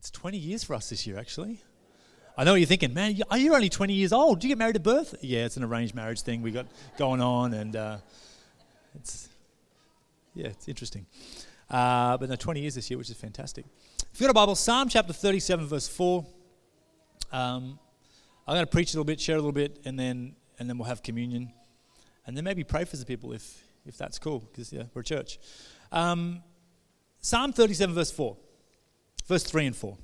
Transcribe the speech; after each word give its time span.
It's 0.00 0.10
20 0.12 0.38
years 0.38 0.64
for 0.64 0.72
us 0.72 0.88
this 0.88 1.06
year, 1.06 1.18
actually. 1.18 1.60
I 2.34 2.44
know 2.44 2.52
what 2.52 2.56
you're 2.60 2.66
thinking, 2.66 2.94
man, 2.94 3.20
are 3.30 3.36
you 3.36 3.54
only 3.54 3.68
20 3.68 3.92
years 3.92 4.14
old? 4.14 4.40
Did 4.40 4.44
you 4.44 4.48
get 4.48 4.56
married 4.56 4.76
at 4.76 4.82
birth? 4.82 5.14
Yeah, 5.20 5.44
it's 5.44 5.58
an 5.58 5.62
arranged 5.62 5.94
marriage 5.94 6.22
thing 6.22 6.40
we 6.40 6.52
got 6.52 6.68
going 6.96 7.20
on, 7.20 7.52
and 7.52 7.76
uh, 7.76 7.98
it's, 8.94 9.28
yeah, 10.34 10.46
it's 10.46 10.68
interesting. 10.68 11.04
Uh, 11.68 12.16
but 12.16 12.30
no, 12.30 12.34
20 12.34 12.62
years 12.62 12.76
this 12.76 12.88
year, 12.88 12.96
which 12.96 13.10
is 13.10 13.16
fantastic. 13.18 13.66
If 14.10 14.18
you've 14.18 14.26
got 14.26 14.30
a 14.30 14.32
Bible, 14.32 14.54
Psalm 14.54 14.88
chapter 14.88 15.12
37, 15.12 15.66
verse 15.66 15.86
4. 15.86 16.24
Um, 17.30 17.78
I'm 18.48 18.54
going 18.54 18.64
to 18.64 18.72
preach 18.72 18.94
a 18.94 18.96
little 18.96 19.04
bit, 19.04 19.20
share 19.20 19.36
a 19.36 19.38
little 19.38 19.52
bit, 19.52 19.82
and 19.84 20.00
then, 20.00 20.34
and 20.58 20.66
then 20.66 20.78
we'll 20.78 20.88
have 20.88 21.02
communion. 21.02 21.52
And 22.26 22.34
then 22.34 22.44
maybe 22.44 22.64
pray 22.64 22.86
for 22.86 22.96
the 22.96 23.04
people 23.04 23.34
if, 23.34 23.62
if 23.84 23.98
that's 23.98 24.18
cool, 24.18 24.38
because 24.38 24.72
yeah, 24.72 24.84
we're 24.94 25.02
a 25.02 25.04
church. 25.04 25.38
Um, 25.92 26.42
Psalm 27.20 27.52
37, 27.52 27.94
verse 27.94 28.10
4, 28.10 28.34
verse 29.30 29.44
3 29.44 29.66
and 29.66 29.76
4. 29.76 29.96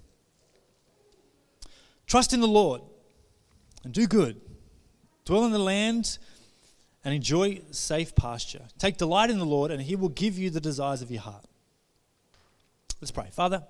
Trust 2.06 2.32
in 2.32 2.40
the 2.40 2.46
Lord 2.46 2.80
and 3.82 3.92
do 3.92 4.06
good. 4.06 4.40
Dwell 5.24 5.44
in 5.44 5.50
the 5.50 5.58
land 5.58 6.18
and 7.04 7.12
enjoy 7.12 7.60
safe 7.72 8.14
pasture. 8.14 8.62
Take 8.78 8.98
delight 8.98 9.28
in 9.30 9.40
the 9.40 9.44
Lord, 9.44 9.72
and 9.72 9.82
he 9.82 9.96
will 9.96 10.10
give 10.10 10.38
you 10.38 10.48
the 10.48 10.60
desires 10.60 11.02
of 11.02 11.10
your 11.10 11.22
heart. 11.22 11.44
Let's 13.00 13.10
pray. 13.10 13.28
Father, 13.32 13.64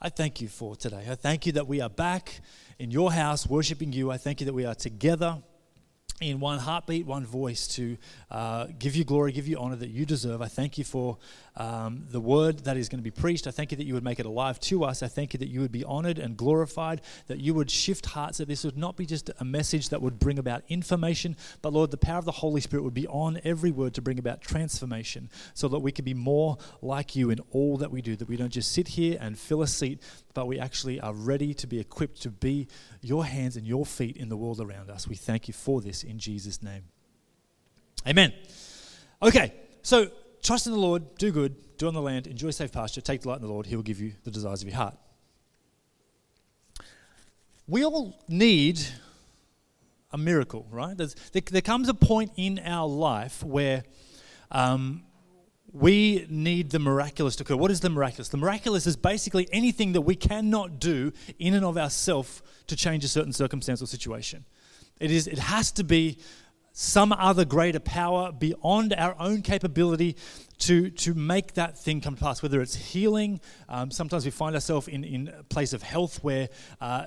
I 0.00 0.08
thank 0.08 0.40
you 0.40 0.46
for 0.46 0.76
today. 0.76 1.04
I 1.10 1.16
thank 1.16 1.46
you 1.46 1.52
that 1.54 1.66
we 1.66 1.80
are 1.80 1.90
back 1.90 2.40
in 2.78 2.92
your 2.92 3.12
house 3.12 3.44
worshiping 3.44 3.92
you. 3.92 4.12
I 4.12 4.18
thank 4.18 4.40
you 4.40 4.46
that 4.46 4.54
we 4.54 4.64
are 4.64 4.76
together 4.76 5.42
in 6.30 6.40
one 6.40 6.58
heartbeat, 6.58 7.06
one 7.06 7.24
voice 7.24 7.66
to 7.68 7.96
uh, 8.30 8.66
give 8.78 8.96
you 8.96 9.04
glory, 9.04 9.32
give 9.32 9.48
you 9.48 9.58
honor 9.58 9.76
that 9.76 9.90
you 9.90 10.06
deserve. 10.06 10.42
I 10.42 10.48
thank 10.48 10.78
you 10.78 10.84
for 10.84 11.18
um, 11.56 12.06
the 12.10 12.20
word 12.20 12.60
that 12.60 12.76
is 12.76 12.88
going 12.88 12.98
to 12.98 13.04
be 13.04 13.10
preached. 13.10 13.46
I 13.46 13.50
thank 13.50 13.72
you 13.72 13.76
that 13.76 13.84
you 13.84 13.94
would 13.94 14.04
make 14.04 14.18
it 14.18 14.26
alive 14.26 14.58
to 14.60 14.84
us. 14.84 15.02
I 15.02 15.08
thank 15.08 15.34
you 15.34 15.38
that 15.38 15.48
you 15.48 15.60
would 15.60 15.72
be 15.72 15.84
honored 15.84 16.18
and 16.18 16.36
glorified, 16.36 17.02
that 17.26 17.38
you 17.38 17.54
would 17.54 17.70
shift 17.70 18.06
hearts, 18.06 18.38
that 18.38 18.48
this 18.48 18.64
would 18.64 18.78
not 18.78 18.96
be 18.96 19.06
just 19.06 19.30
a 19.38 19.44
message 19.44 19.90
that 19.90 20.00
would 20.00 20.18
bring 20.18 20.38
about 20.38 20.62
information, 20.68 21.36
but 21.60 21.72
Lord, 21.72 21.90
the 21.90 21.96
power 21.96 22.18
of 22.18 22.24
the 22.24 22.32
Holy 22.32 22.60
Spirit 22.60 22.82
would 22.82 22.94
be 22.94 23.06
on 23.08 23.40
every 23.44 23.70
word 23.70 23.94
to 23.94 24.02
bring 24.02 24.18
about 24.18 24.40
transformation 24.40 25.28
so 25.54 25.68
that 25.68 25.80
we 25.80 25.92
can 25.92 26.04
be 26.04 26.14
more 26.14 26.56
like 26.80 27.14
you 27.14 27.30
in 27.30 27.40
all 27.50 27.76
that 27.78 27.90
we 27.90 28.00
do, 28.00 28.16
that 28.16 28.28
we 28.28 28.36
don't 28.36 28.52
just 28.52 28.72
sit 28.72 28.88
here 28.88 29.18
and 29.20 29.38
fill 29.38 29.62
a 29.62 29.66
seat, 29.66 30.00
but 30.34 30.46
we 30.46 30.58
actually 30.58 31.00
are 31.00 31.12
ready 31.12 31.54
to 31.54 31.66
be 31.66 31.78
equipped 31.78 32.22
to 32.22 32.30
be 32.30 32.68
your 33.00 33.24
hands 33.24 33.56
and 33.56 33.66
your 33.66 33.86
feet 33.86 34.16
in 34.16 34.28
the 34.28 34.36
world 34.36 34.60
around 34.60 34.90
us. 34.90 35.06
We 35.06 35.16
thank 35.16 35.48
you 35.48 35.54
for 35.54 35.80
this 35.80 36.02
in 36.02 36.18
Jesus' 36.18 36.62
name. 36.62 36.84
Amen. 38.06 38.32
Okay, 39.22 39.52
so 39.82 40.10
trust 40.42 40.66
in 40.66 40.72
the 40.72 40.78
Lord, 40.78 41.16
do 41.16 41.30
good, 41.30 41.76
do 41.76 41.86
on 41.86 41.94
the 41.94 42.02
land, 42.02 42.26
enjoy 42.26 42.50
safe 42.50 42.72
pasture, 42.72 43.00
take 43.00 43.22
delight 43.22 43.36
in 43.36 43.42
the 43.42 43.52
Lord. 43.52 43.66
He 43.66 43.76
will 43.76 43.82
give 43.82 44.00
you 44.00 44.12
the 44.24 44.30
desires 44.30 44.62
of 44.62 44.68
your 44.68 44.76
heart. 44.76 44.96
We 47.68 47.84
all 47.84 48.22
need 48.28 48.80
a 50.10 50.18
miracle, 50.18 50.66
right? 50.70 50.96
There, 50.96 51.08
there, 51.32 51.62
comes 51.62 51.88
a 51.88 51.94
point 51.94 52.32
in 52.36 52.58
our 52.58 52.86
life 52.86 53.42
where 53.42 53.84
um, 54.50 55.04
we 55.72 56.26
need 56.28 56.70
the 56.70 56.78
miraculous 56.78 57.36
to 57.36 57.44
occur. 57.44 57.56
What 57.56 57.70
is 57.70 57.80
the 57.80 57.88
miraculous? 57.88 58.28
The 58.28 58.36
miraculous 58.36 58.86
is 58.86 58.96
basically 58.96 59.48
anything 59.52 59.92
that 59.92 60.02
we 60.02 60.14
cannot 60.14 60.78
do 60.78 61.12
in 61.38 61.54
and 61.54 61.64
of 61.64 61.78
ourselves 61.78 62.42
to 62.66 62.76
change 62.76 63.04
a 63.04 63.08
certain 63.08 63.32
circumstance 63.32 63.82
or 63.82 63.86
situation. 63.86 64.44
It, 65.00 65.10
is, 65.10 65.26
it 65.26 65.38
has 65.38 65.72
to 65.72 65.84
be 65.84 66.18
some 66.72 67.12
other 67.12 67.44
greater 67.44 67.80
power 67.80 68.32
beyond 68.32 68.94
our 68.94 69.16
own 69.18 69.42
capability 69.42 70.16
to, 70.58 70.90
to 70.90 71.14
make 71.14 71.54
that 71.54 71.78
thing 71.78 72.00
come 72.00 72.16
to 72.16 72.22
pass, 72.22 72.42
whether 72.42 72.60
it's 72.60 72.74
healing. 72.74 73.40
Um, 73.68 73.90
sometimes 73.90 74.24
we 74.24 74.30
find 74.30 74.54
ourselves 74.54 74.88
in, 74.88 75.04
in 75.04 75.28
a 75.28 75.42
place 75.42 75.72
of 75.72 75.82
health 75.82 76.22
where 76.22 76.48
uh, 76.80 77.06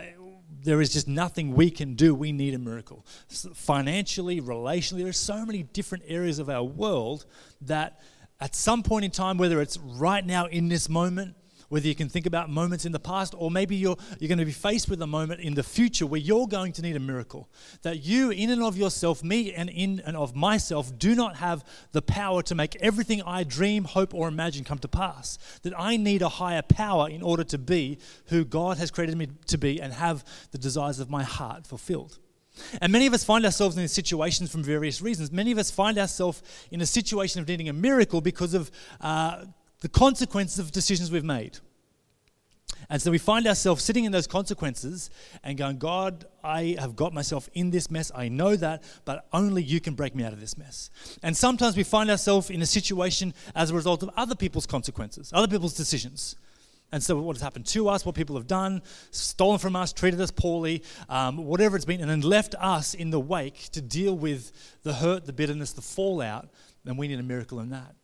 there 0.63 0.81
is 0.81 0.93
just 0.93 1.07
nothing 1.07 1.53
we 1.53 1.69
can 1.69 1.95
do. 1.95 2.13
We 2.13 2.31
need 2.31 2.53
a 2.53 2.59
miracle. 2.59 3.05
Financially, 3.53 4.41
relationally, 4.41 4.99
there 4.99 5.07
are 5.07 5.13
so 5.13 5.45
many 5.45 5.63
different 5.63 6.03
areas 6.07 6.39
of 6.39 6.49
our 6.49 6.63
world 6.63 7.25
that 7.61 8.01
at 8.39 8.55
some 8.55 8.83
point 8.83 9.05
in 9.05 9.11
time, 9.11 9.37
whether 9.37 9.61
it's 9.61 9.77
right 9.77 10.25
now 10.25 10.45
in 10.47 10.67
this 10.67 10.89
moment, 10.89 11.35
whether 11.69 11.87
you 11.87 11.95
can 11.95 12.09
think 12.09 12.25
about 12.25 12.49
moments 12.49 12.85
in 12.85 12.91
the 12.91 12.99
past, 12.99 13.33
or 13.37 13.49
maybe 13.49 13.75
you're, 13.75 13.97
you're 14.19 14.27
going 14.27 14.39
to 14.39 14.45
be 14.45 14.51
faced 14.51 14.89
with 14.89 15.01
a 15.01 15.07
moment 15.07 15.41
in 15.41 15.55
the 15.55 15.63
future 15.63 16.05
where 16.05 16.19
you're 16.19 16.47
going 16.47 16.71
to 16.73 16.81
need 16.81 16.95
a 16.95 16.99
miracle. 16.99 17.49
That 17.81 18.03
you, 18.03 18.29
in 18.29 18.49
and 18.49 18.61
of 18.61 18.77
yourself, 18.77 19.23
me 19.23 19.53
and 19.53 19.69
in 19.69 20.01
and 20.05 20.15
of 20.15 20.35
myself, 20.35 20.97
do 20.97 21.15
not 21.15 21.37
have 21.37 21.63
the 21.91 22.01
power 22.01 22.41
to 22.43 22.55
make 22.55 22.75
everything 22.77 23.21
I 23.23 23.43
dream, 23.43 23.83
hope, 23.85 24.13
or 24.13 24.27
imagine 24.27 24.63
come 24.63 24.79
to 24.79 24.87
pass. 24.87 25.37
That 25.63 25.73
I 25.77 25.97
need 25.97 26.21
a 26.21 26.29
higher 26.29 26.61
power 26.61 27.09
in 27.09 27.21
order 27.21 27.43
to 27.45 27.57
be 27.57 27.97
who 28.27 28.45
God 28.45 28.77
has 28.77 28.91
created 28.91 29.17
me 29.17 29.29
to 29.47 29.57
be 29.57 29.81
and 29.81 29.93
have 29.93 30.23
the 30.51 30.57
desires 30.57 30.99
of 30.99 31.09
my 31.09 31.23
heart 31.23 31.65
fulfilled. 31.65 32.19
And 32.81 32.91
many 32.91 33.05
of 33.05 33.13
us 33.13 33.23
find 33.23 33.45
ourselves 33.45 33.75
in 33.75 33.83
these 33.83 33.91
situations 33.91 34.51
from 34.51 34.63
various 34.63 35.01
reasons. 35.01 35.31
Many 35.31 35.51
of 35.51 35.57
us 35.57 35.71
find 35.71 35.97
ourselves 35.97 36.41
in 36.71 36.81
a 36.81 36.85
situation 36.85 37.41
of 37.41 37.47
needing 37.47 37.69
a 37.69 37.73
miracle 37.73 38.21
because 38.21 38.53
of 38.53 38.71
uh, 39.01 39.45
the 39.81 39.89
consequences 39.89 40.59
of 40.59 40.71
decisions 40.71 41.11
we've 41.11 41.23
made. 41.23 41.59
And 42.89 43.01
so 43.01 43.09
we 43.09 43.17
find 43.17 43.47
ourselves 43.47 43.83
sitting 43.83 44.05
in 44.05 44.11
those 44.11 44.27
consequences 44.27 45.09
and 45.43 45.57
going, 45.57 45.77
God, 45.77 46.25
I 46.43 46.75
have 46.79 46.95
got 46.95 47.13
myself 47.13 47.49
in 47.53 47.71
this 47.71 47.89
mess. 47.89 48.11
I 48.13 48.27
know 48.27 48.55
that, 48.55 48.83
but 49.05 49.27
only 49.33 49.63
you 49.63 49.79
can 49.79 49.95
break 49.95 50.15
me 50.15 50.23
out 50.23 50.33
of 50.33 50.39
this 50.39 50.57
mess. 50.57 50.89
And 51.23 51.35
sometimes 51.35 51.75
we 51.75 51.83
find 51.83 52.11
ourselves 52.11 52.49
in 52.49 52.61
a 52.61 52.65
situation 52.65 53.33
as 53.55 53.71
a 53.71 53.73
result 53.73 54.03
of 54.03 54.11
other 54.15 54.35
people's 54.35 54.67
consequences, 54.67 55.31
other 55.33 55.47
people's 55.47 55.73
decisions. 55.73 56.35
And 56.91 57.03
so, 57.03 57.17
what 57.17 57.35
has 57.35 57.41
happened 57.41 57.65
to 57.67 57.89
us, 57.89 58.05
what 58.05 58.15
people 58.15 58.35
have 58.35 58.47
done, 58.47 58.81
stolen 59.11 59.59
from 59.59 59.75
us, 59.75 59.91
treated 59.91 60.21
us 60.21 60.31
poorly, 60.31 60.83
um, 61.09 61.37
whatever 61.37 61.75
it's 61.75 61.85
been, 61.85 61.99
and 61.99 62.09
then 62.09 62.21
left 62.21 62.55
us 62.59 62.93
in 62.93 63.09
the 63.09 63.19
wake 63.19 63.69
to 63.71 63.81
deal 63.81 64.17
with 64.17 64.51
the 64.83 64.93
hurt, 64.93 65.25
the 65.25 65.33
bitterness, 65.33 65.73
the 65.73 65.81
fallout, 65.81 66.49
then 66.83 66.95
we 66.95 67.07
need 67.07 67.19
a 67.19 67.23
miracle 67.23 67.59
in 67.59 67.71
that. 67.71 67.95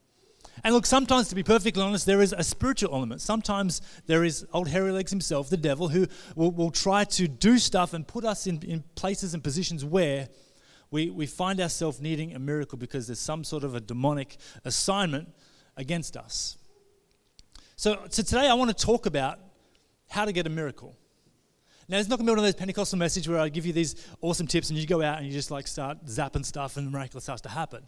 And 0.63 0.73
look, 0.73 0.85
sometimes, 0.85 1.29
to 1.29 1.35
be 1.35 1.43
perfectly 1.43 1.81
honest, 1.81 2.05
there 2.05 2.21
is 2.21 2.33
a 2.33 2.43
spiritual 2.43 2.93
element. 2.93 3.21
Sometimes 3.21 3.81
there 4.05 4.23
is 4.23 4.45
old 4.53 4.67
hairy 4.67 4.91
legs 4.91 5.11
himself, 5.11 5.49
the 5.49 5.57
devil, 5.57 5.87
who 5.87 6.07
will, 6.35 6.51
will 6.51 6.71
try 6.71 7.03
to 7.03 7.27
do 7.27 7.57
stuff 7.57 7.93
and 7.93 8.05
put 8.07 8.25
us 8.25 8.45
in, 8.47 8.61
in 8.63 8.83
places 8.95 9.33
and 9.33 9.43
positions 9.43 9.85
where 9.85 10.27
we, 10.91 11.09
we 11.09 11.25
find 11.25 11.59
ourselves 11.61 12.01
needing 12.01 12.35
a 12.35 12.39
miracle 12.39 12.77
because 12.77 13.07
there's 13.07 13.19
some 13.19 13.43
sort 13.43 13.63
of 13.63 13.75
a 13.75 13.79
demonic 13.79 14.37
assignment 14.65 15.29
against 15.77 16.17
us. 16.17 16.57
So, 17.81 17.97
so 18.09 18.21
today 18.21 18.47
I 18.47 18.53
want 18.53 18.69
to 18.69 18.85
talk 18.85 19.07
about 19.07 19.39
how 20.07 20.25
to 20.25 20.31
get 20.31 20.45
a 20.45 20.51
miracle. 20.51 20.95
Now, 21.89 21.97
it's 21.97 22.07
not 22.07 22.17
going 22.17 22.27
to 22.27 22.29
be 22.29 22.33
one 22.33 22.37
of 22.37 22.43
those 22.43 22.53
Pentecostal 22.53 22.99
messages 22.99 23.27
where 23.27 23.39
I 23.39 23.49
give 23.49 23.65
you 23.65 23.73
these 23.73 23.95
awesome 24.21 24.45
tips 24.45 24.69
and 24.69 24.77
you 24.77 24.85
go 24.85 25.01
out 25.01 25.17
and 25.17 25.25
you 25.25 25.33
just 25.33 25.49
like 25.49 25.65
start 25.65 26.05
zapping 26.05 26.45
stuff 26.45 26.77
and 26.77 26.91
miracle 26.91 27.19
starts 27.19 27.41
to 27.41 27.49
happen. 27.49 27.81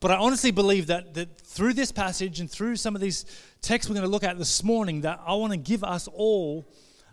But 0.00 0.12
I 0.12 0.16
honestly 0.16 0.52
believe 0.52 0.86
that, 0.86 1.12
that 1.12 1.38
through 1.38 1.74
this 1.74 1.92
passage 1.92 2.40
and 2.40 2.50
through 2.50 2.76
some 2.76 2.94
of 2.94 3.02
these 3.02 3.26
texts 3.60 3.90
we're 3.90 3.94
going 3.96 4.06
to 4.06 4.10
look 4.10 4.24
at 4.24 4.38
this 4.38 4.64
morning, 4.64 5.02
that 5.02 5.20
I 5.26 5.34
want 5.34 5.52
to 5.52 5.58
give 5.58 5.84
us 5.84 6.08
all 6.08 6.66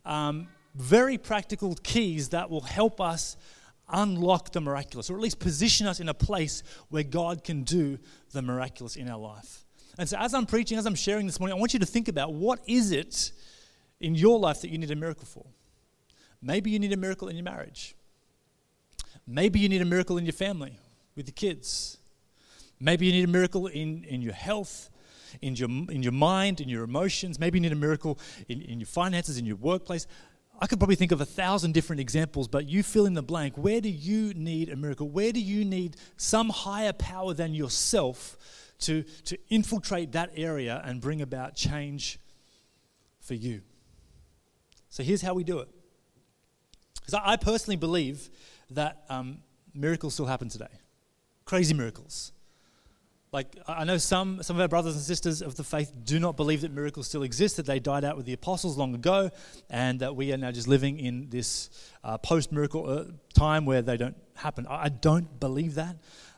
um, 0.05 0.47
very 0.75 1.17
practical 1.17 1.75
keys 1.83 2.29
that 2.29 2.49
will 2.49 2.61
help 2.61 3.01
us 3.01 3.35
unlock 3.89 4.53
the 4.53 4.61
miraculous, 4.61 5.09
or 5.09 5.15
at 5.15 5.21
least 5.21 5.39
position 5.39 5.87
us 5.87 5.99
in 5.99 6.07
a 6.07 6.13
place 6.13 6.63
where 6.87 7.03
God 7.03 7.43
can 7.43 7.63
do 7.63 7.99
the 8.31 8.41
miraculous 8.41 8.95
in 8.95 9.09
our 9.09 9.19
life. 9.19 9.66
And 9.97 10.07
so, 10.07 10.17
as 10.17 10.33
I'm 10.33 10.45
preaching, 10.45 10.77
as 10.77 10.85
I'm 10.85 10.95
sharing 10.95 11.25
this 11.25 11.39
morning, 11.39 11.57
I 11.57 11.59
want 11.59 11.73
you 11.73 11.79
to 11.79 11.85
think 11.85 12.07
about 12.07 12.33
what 12.33 12.59
is 12.67 12.91
it 12.91 13.31
in 13.99 14.15
your 14.15 14.39
life 14.39 14.61
that 14.61 14.69
you 14.69 14.77
need 14.77 14.91
a 14.91 14.95
miracle 14.95 15.25
for? 15.25 15.45
Maybe 16.41 16.69
you 16.69 16.79
need 16.79 16.93
a 16.93 16.97
miracle 16.97 17.29
in 17.29 17.35
your 17.35 17.43
marriage. 17.43 17.95
Maybe 19.25 19.59
you 19.59 19.69
need 19.69 19.81
a 19.81 19.85
miracle 19.85 20.17
in 20.17 20.25
your 20.25 20.33
family 20.33 20.77
with 21.15 21.27
your 21.27 21.33
kids. 21.33 21.97
Maybe 22.79 23.07
you 23.07 23.11
need 23.11 23.23
a 23.23 23.31
miracle 23.31 23.67
in, 23.67 24.03
in 24.03 24.21
your 24.21 24.33
health, 24.33 24.89
in 25.41 25.55
your, 25.55 25.67
in 25.67 26.03
your 26.03 26.11
mind, 26.11 26.61
in 26.61 26.69
your 26.69 26.83
emotions. 26.83 27.39
Maybe 27.39 27.57
you 27.57 27.61
need 27.61 27.71
a 27.71 27.75
miracle 27.75 28.19
in, 28.47 28.61
in 28.61 28.79
your 28.79 28.87
finances, 28.87 29.39
in 29.39 29.45
your 29.45 29.55
workplace. 29.55 30.05
I 30.59 30.67
could 30.67 30.79
probably 30.79 30.95
think 30.95 31.11
of 31.11 31.21
a 31.21 31.25
thousand 31.25 31.73
different 31.73 31.99
examples, 31.99 32.47
but 32.47 32.67
you 32.67 32.83
fill 32.83 33.07
in 33.07 33.15
the 33.15 33.23
blank. 33.23 33.57
Where 33.57 33.81
do 33.81 33.89
you 33.89 34.33
need 34.35 34.69
a 34.69 34.75
miracle? 34.75 35.09
Where 35.09 35.31
do 35.31 35.41
you 35.41 35.65
need 35.65 35.97
some 36.17 36.49
higher 36.49 36.93
power 36.93 37.33
than 37.33 37.53
yourself 37.53 38.37
to, 38.79 39.03
to 39.25 39.37
infiltrate 39.49 40.11
that 40.11 40.31
area 40.35 40.81
and 40.85 41.01
bring 41.01 41.21
about 41.21 41.55
change 41.55 42.19
for 43.19 43.33
you. 43.33 43.61
So 44.89 45.03
here's 45.03 45.21
how 45.21 45.33
we 45.33 45.43
do 45.43 45.59
it. 45.59 45.69
Because 46.95 47.21
I 47.23 47.35
personally 47.37 47.77
believe 47.77 48.29
that 48.71 49.03
um, 49.09 49.39
miracles 49.73 50.13
still 50.13 50.25
happen 50.25 50.49
today. 50.49 50.67
Crazy 51.45 51.73
miracles. 51.73 52.33
Like, 53.33 53.57
I 53.67 53.83
know 53.83 53.97
some, 53.97 54.41
some 54.41 54.55
of 54.55 54.61
our 54.61 54.69
brothers 54.69 54.95
and 54.95 55.03
sisters 55.03 55.41
of 55.41 55.55
the 55.55 55.63
faith 55.63 55.91
do 56.05 56.17
not 56.17 56.37
believe 56.37 56.61
that 56.61 56.71
miracles 56.71 57.07
still 57.07 57.23
exist, 57.23 57.57
that 57.57 57.65
they 57.65 57.79
died 57.79 58.05
out 58.05 58.15
with 58.15 58.25
the 58.25 58.33
apostles 58.33 58.77
long 58.77 58.95
ago, 58.95 59.29
and 59.69 59.99
that 59.99 60.15
we 60.15 60.31
are 60.31 60.37
now 60.37 60.51
just 60.51 60.67
living 60.67 60.97
in 60.97 61.29
this 61.29 61.69
uh, 62.05 62.17
post 62.17 62.53
miracle 62.53 62.89
uh, 62.89 63.03
time 63.33 63.65
where 63.65 63.81
they 63.81 63.97
don't 63.97 64.15
happen. 64.35 64.65
I, 64.67 64.85
I 64.85 64.89
don't 64.89 65.39
believe 65.41 65.75
that. 65.75 65.97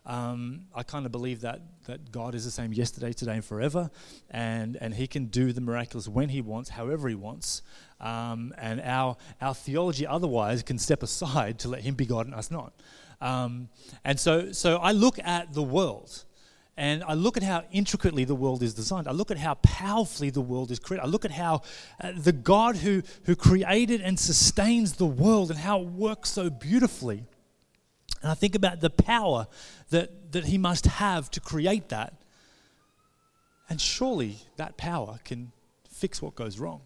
Um, 0.09 0.61
I 0.73 0.81
kind 0.81 1.05
of 1.05 1.11
believe 1.11 1.41
that, 1.41 1.61
that 1.85 2.11
God 2.11 2.33
is 2.33 2.43
the 2.43 2.49
same 2.49 2.73
yesterday, 2.73 3.13
today, 3.13 3.35
and 3.35 3.45
forever, 3.45 3.91
and, 4.31 4.75
and 4.81 4.91
He 4.91 5.05
can 5.05 5.25
do 5.25 5.53
the 5.53 5.61
miraculous 5.61 6.07
when 6.07 6.29
He 6.29 6.41
wants, 6.41 6.71
however 6.71 7.07
He 7.07 7.13
wants. 7.13 7.61
Um, 8.01 8.51
and 8.57 8.81
our, 8.81 9.17
our 9.39 9.53
theology 9.53 10.07
otherwise 10.07 10.63
can 10.63 10.79
step 10.79 11.03
aside 11.03 11.59
to 11.59 11.67
let 11.67 11.81
Him 11.81 11.93
be 11.93 12.07
God 12.07 12.25
and 12.25 12.33
us 12.33 12.49
not. 12.49 12.73
Um, 13.21 13.69
and 14.03 14.19
so, 14.19 14.51
so 14.51 14.77
I 14.77 14.93
look 14.93 15.19
at 15.19 15.53
the 15.53 15.61
world 15.61 16.25
and 16.75 17.03
I 17.03 17.13
look 17.13 17.37
at 17.37 17.43
how 17.43 17.65
intricately 17.71 18.23
the 18.23 18.33
world 18.33 18.63
is 18.63 18.73
designed. 18.73 19.07
I 19.07 19.11
look 19.11 19.29
at 19.29 19.37
how 19.37 19.55
powerfully 19.55 20.31
the 20.31 20.41
world 20.41 20.71
is 20.71 20.79
created. 20.79 21.03
I 21.03 21.07
look 21.07 21.25
at 21.25 21.31
how 21.31 21.61
uh, 22.01 22.13
the 22.15 22.31
God 22.31 22.77
who, 22.77 23.03
who 23.25 23.35
created 23.35 24.01
and 24.01 24.17
sustains 24.17 24.93
the 24.93 25.05
world 25.05 25.51
and 25.51 25.59
how 25.59 25.81
it 25.81 25.87
works 25.87 26.31
so 26.31 26.49
beautifully. 26.49 27.25
And 28.21 28.31
I 28.31 28.33
think 28.33 28.55
about 28.55 28.81
the 28.81 28.89
power 28.89 29.47
that, 29.89 30.31
that 30.31 30.45
He 30.45 30.57
must 30.57 30.85
have 30.85 31.31
to 31.31 31.39
create 31.39 31.89
that. 31.89 32.13
And 33.69 33.79
surely 33.79 34.37
that 34.57 34.77
power 34.77 35.19
can 35.23 35.51
fix 35.89 36.21
what 36.21 36.35
goes 36.35 36.59
wrong. 36.59 36.81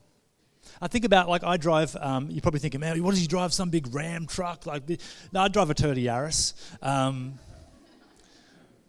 I 0.81 0.87
think 0.87 1.05
about 1.05 1.29
like 1.29 1.43
I 1.43 1.57
drive. 1.57 1.95
Um, 1.99 2.29
you're 2.29 2.41
probably 2.41 2.59
thinking, 2.59 2.79
man, 2.79 3.01
what 3.03 3.11
does 3.11 3.19
he 3.19 3.27
drive? 3.27 3.53
Some 3.53 3.69
big 3.69 3.93
Ram 3.93 4.25
truck? 4.27 4.65
Like, 4.65 4.85
this? 4.85 4.97
no, 5.31 5.41
I 5.41 5.47
drive 5.47 5.69
a 5.69 5.75
Toyota 5.75 6.03
Yaris. 6.03 6.53
Um, 6.81 7.39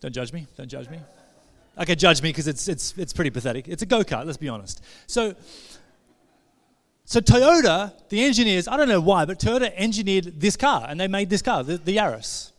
don't 0.00 0.12
judge 0.12 0.32
me. 0.32 0.46
Don't 0.56 0.68
judge 0.68 0.88
me. 0.88 0.98
Okay, 1.78 1.94
judge 1.94 2.22
me 2.22 2.28
because 2.28 2.46
it's, 2.46 2.68
it's, 2.68 2.94
it's 2.96 3.12
pretty 3.12 3.30
pathetic. 3.30 3.66
It's 3.66 3.82
a 3.82 3.86
go 3.86 4.04
kart, 4.04 4.26
let's 4.26 4.38
be 4.38 4.48
honest. 4.48 4.82
So, 5.06 5.34
so 7.04 7.20
Toyota, 7.20 7.92
the 8.08 8.24
engineers, 8.24 8.66
I 8.66 8.76
don't 8.76 8.88
know 8.88 9.00
why, 9.00 9.24
but 9.24 9.38
Toyota 9.38 9.72
engineered 9.76 10.40
this 10.40 10.56
car 10.56 10.86
and 10.88 10.98
they 10.98 11.08
made 11.08 11.28
this 11.30 11.42
car, 11.42 11.62
the, 11.62 11.76
the 11.76 11.96
Yaris. 11.96 12.52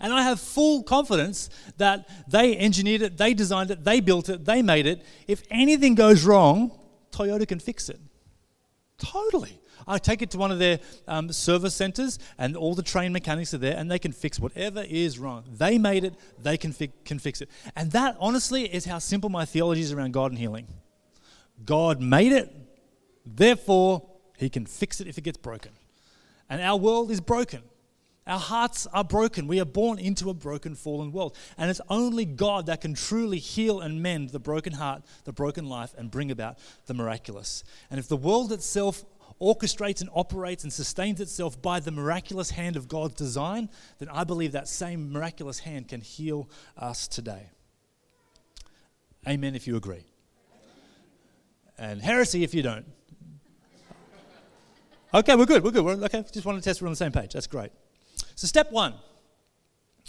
And 0.00 0.12
I 0.12 0.22
have 0.22 0.40
full 0.40 0.82
confidence 0.82 1.50
that 1.76 2.08
they 2.28 2.56
engineered 2.56 3.02
it, 3.02 3.18
they 3.18 3.34
designed 3.34 3.70
it, 3.70 3.84
they 3.84 4.00
built 4.00 4.30
it, 4.30 4.44
they 4.46 4.62
made 4.62 4.86
it. 4.86 5.04
If 5.28 5.42
anything 5.50 5.94
goes 5.94 6.24
wrong, 6.24 6.72
Toyota 7.10 7.46
can 7.46 7.60
fix 7.60 7.90
it. 7.90 8.00
Totally. 8.96 9.58
I 9.86 9.98
take 9.98 10.22
it 10.22 10.30
to 10.30 10.38
one 10.38 10.50
of 10.50 10.58
their 10.58 10.78
um, 11.08 11.32
service 11.32 11.74
centers, 11.74 12.18
and 12.38 12.56
all 12.56 12.74
the 12.74 12.82
trained 12.82 13.12
mechanics 13.12 13.52
are 13.52 13.58
there, 13.58 13.76
and 13.76 13.90
they 13.90 13.98
can 13.98 14.12
fix 14.12 14.38
whatever 14.38 14.82
is 14.82 15.18
wrong. 15.18 15.44
They 15.50 15.76
made 15.76 16.04
it, 16.04 16.14
they 16.38 16.56
can, 16.56 16.72
fi- 16.72 16.92
can 17.04 17.18
fix 17.18 17.40
it. 17.40 17.50
And 17.74 17.90
that, 17.92 18.16
honestly, 18.20 18.72
is 18.72 18.84
how 18.84 18.98
simple 18.98 19.28
my 19.28 19.44
theology 19.44 19.80
is 19.80 19.92
around 19.92 20.12
God 20.12 20.30
and 20.30 20.38
healing. 20.38 20.68
God 21.64 22.00
made 22.00 22.32
it, 22.32 22.54
therefore, 23.24 24.08
He 24.36 24.48
can 24.48 24.66
fix 24.66 25.00
it 25.00 25.06
if 25.06 25.18
it 25.18 25.22
gets 25.22 25.38
broken. 25.38 25.72
And 26.48 26.60
our 26.60 26.76
world 26.76 27.10
is 27.10 27.20
broken. 27.20 27.62
Our 28.26 28.38
hearts 28.38 28.86
are 28.92 29.02
broken. 29.02 29.48
We 29.48 29.60
are 29.60 29.64
born 29.64 29.98
into 29.98 30.30
a 30.30 30.34
broken, 30.34 30.76
fallen 30.76 31.10
world. 31.10 31.36
And 31.58 31.70
it's 31.70 31.80
only 31.88 32.24
God 32.24 32.66
that 32.66 32.80
can 32.80 32.94
truly 32.94 33.38
heal 33.38 33.80
and 33.80 34.00
mend 34.00 34.30
the 34.30 34.38
broken 34.38 34.74
heart, 34.74 35.02
the 35.24 35.32
broken 35.32 35.68
life, 35.68 35.92
and 35.98 36.10
bring 36.10 36.30
about 36.30 36.58
the 36.86 36.94
miraculous. 36.94 37.64
And 37.90 37.98
if 37.98 38.06
the 38.06 38.16
world 38.16 38.52
itself 38.52 39.04
orchestrates 39.40 40.00
and 40.00 40.10
operates 40.14 40.62
and 40.62 40.72
sustains 40.72 41.20
itself 41.20 41.60
by 41.60 41.80
the 41.80 41.90
miraculous 41.90 42.50
hand 42.50 42.76
of 42.76 42.86
God's 42.86 43.14
design, 43.14 43.68
then 43.98 44.08
I 44.08 44.22
believe 44.22 44.52
that 44.52 44.68
same 44.68 45.12
miraculous 45.12 45.58
hand 45.58 45.88
can 45.88 46.00
heal 46.00 46.48
us 46.76 47.08
today. 47.08 47.50
Amen 49.26 49.56
if 49.56 49.66
you 49.66 49.76
agree. 49.76 50.04
And 51.76 52.00
heresy 52.00 52.44
if 52.44 52.54
you 52.54 52.62
don't. 52.62 52.86
Okay, 55.14 55.34
we're 55.36 55.46
good. 55.46 55.62
We're 55.62 55.70
good. 55.70 55.84
We're, 55.84 55.92
okay, 56.04 56.24
just 56.32 56.46
wanted 56.46 56.62
to 56.62 56.64
test 56.64 56.80
we're 56.80 56.88
on 56.88 56.92
the 56.92 56.96
same 56.96 57.12
page. 57.12 57.34
That's 57.34 57.46
great. 57.46 57.70
So, 58.34 58.46
step 58.46 58.72
one. 58.72 58.94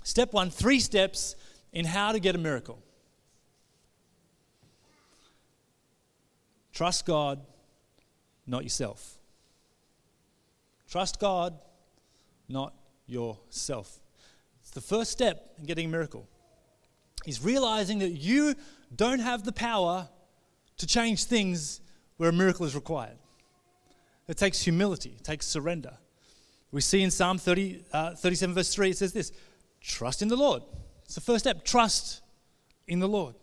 Step 0.04 0.34
one, 0.34 0.50
three 0.50 0.80
steps 0.80 1.36
in 1.72 1.86
how 1.86 2.12
to 2.12 2.20
get 2.20 2.36
a 2.36 2.38
miracle. 2.38 2.82
Trust 6.74 7.06
God, 7.06 7.40
not 8.46 8.64
yourself. 8.64 9.18
Trust 10.90 11.20
God, 11.20 11.58
not 12.50 12.74
yourself. 13.08 14.00
It's 14.62 14.72
the 14.72 14.82
first 14.82 15.12
step 15.12 15.54
in 15.58 15.66
getting 15.66 15.86
a 15.86 15.90
miracle. 15.90 16.28
Is 17.26 17.44
realizing 17.44 18.00
that 18.00 18.12
you 18.12 18.56
don't 18.94 19.20
have 19.20 19.44
the 19.44 19.54
power 19.54 20.10
to 20.78 20.88
change 20.88 21.24
things 21.26 21.80
where 22.18 22.30
a 22.30 22.34
miracle 22.34 22.66
is 22.66 22.76
required. 22.76 23.18
It 24.28 24.38
takes 24.38 24.62
humility, 24.62 25.16
it 25.18 25.24
takes 25.24 25.46
surrender. 25.46 25.98
We 26.72 26.82
see 26.82 27.04
in 27.04 27.12
Psalm 27.12 27.38
30, 27.38 27.84
uh, 27.92 28.16
37, 28.16 28.56
verse 28.56 28.74
3, 28.74 28.90
it 28.90 28.98
says 28.98 29.14
this 29.14 29.32
trust 29.80 30.22
in 30.22 30.28
the 30.28 30.36
Lord. 30.36 30.64
It's 31.06 31.16
the 31.16 31.22
first 31.22 31.44
step. 31.44 31.64
Trust 31.64 32.22
in 32.88 33.00
the 33.00 33.08
Lord, 33.08 33.36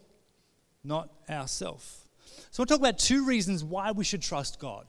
not 0.83 1.11
ourself. 1.29 2.09
So, 2.51 2.61
we'll 2.63 2.67
talk 2.67 2.81
about 2.81 2.99
two 2.99 3.25
reasons 3.27 3.63
why 3.63 3.93
we 3.93 4.03
should 4.03 4.23
trust 4.23 4.59
God. 4.59 4.87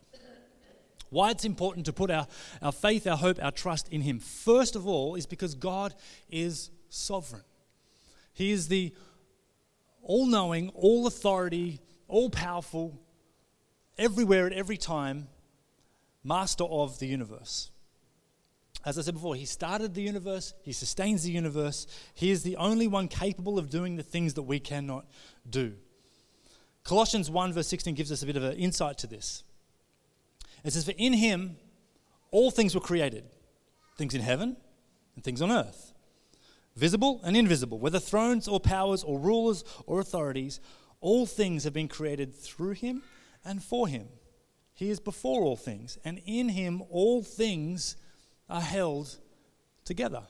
Why 1.09 1.31
it's 1.31 1.43
important 1.43 1.85
to 1.87 1.93
put 1.93 2.09
our, 2.09 2.25
our 2.61 2.71
faith, 2.71 3.05
our 3.05 3.17
hope, 3.17 3.37
our 3.43 3.51
trust 3.51 3.89
in 3.89 4.01
Him. 4.01 4.19
First 4.19 4.77
of 4.77 4.87
all, 4.87 5.15
is 5.15 5.25
because 5.25 5.53
God 5.55 5.93
is 6.29 6.71
sovereign. 6.89 7.43
He 8.33 8.51
is 8.51 8.69
the 8.69 8.93
all 10.01 10.25
knowing, 10.25 10.69
all 10.69 11.05
authority, 11.05 11.79
all 12.07 12.29
powerful, 12.29 12.99
everywhere 13.97 14.47
at 14.47 14.53
every 14.53 14.77
time, 14.77 15.27
master 16.23 16.63
of 16.63 16.99
the 16.99 17.07
universe. 17.07 17.71
As 18.83 18.97
I 18.97 19.01
said 19.01 19.13
before, 19.13 19.35
He 19.35 19.45
started 19.45 19.93
the 19.93 20.01
universe, 20.01 20.53
He 20.63 20.73
sustains 20.73 21.23
the 21.23 21.31
universe. 21.31 21.87
He 22.13 22.31
is 22.31 22.43
the 22.43 22.57
only 22.57 22.87
one 22.87 23.07
capable 23.07 23.59
of 23.59 23.69
doing 23.69 23.95
the 23.95 24.03
things 24.03 24.33
that 24.35 24.43
we 24.43 24.59
cannot 24.59 25.05
do. 25.49 25.73
Colossians 26.83 27.29
1, 27.29 27.53
verse 27.53 27.67
16 27.67 27.93
gives 27.93 28.11
us 28.11 28.23
a 28.23 28.25
bit 28.25 28.37
of 28.37 28.43
an 28.43 28.57
insight 28.57 28.97
to 28.99 29.07
this. 29.07 29.43
It 30.63 30.73
says, 30.73 30.85
For 30.85 30.93
in 30.97 31.13
him 31.13 31.57
all 32.31 32.51
things 32.51 32.73
were 32.73 32.81
created 32.81 33.25
things 33.97 34.15
in 34.15 34.21
heaven 34.21 34.57
and 35.15 35.23
things 35.23 35.43
on 35.43 35.51
earth, 35.51 35.93
visible 36.75 37.21
and 37.23 37.37
invisible, 37.37 37.77
whether 37.77 37.99
thrones 37.99 38.47
or 38.47 38.59
powers 38.59 39.03
or 39.03 39.19
rulers 39.19 39.63
or 39.85 39.99
authorities, 39.99 40.59
all 41.01 41.27
things 41.27 41.65
have 41.65 41.73
been 41.73 41.87
created 41.87 42.33
through 42.33 42.71
him 42.71 43.03
and 43.45 43.61
for 43.61 43.87
him. 43.87 44.07
He 44.81 44.89
is 44.89 44.99
before 44.99 45.43
all 45.43 45.57
things, 45.57 45.99
and 46.03 46.19
in 46.25 46.49
him 46.49 46.81
all 46.89 47.21
things 47.21 47.97
are 48.49 48.61
held 48.61 49.15
together. 49.85 50.23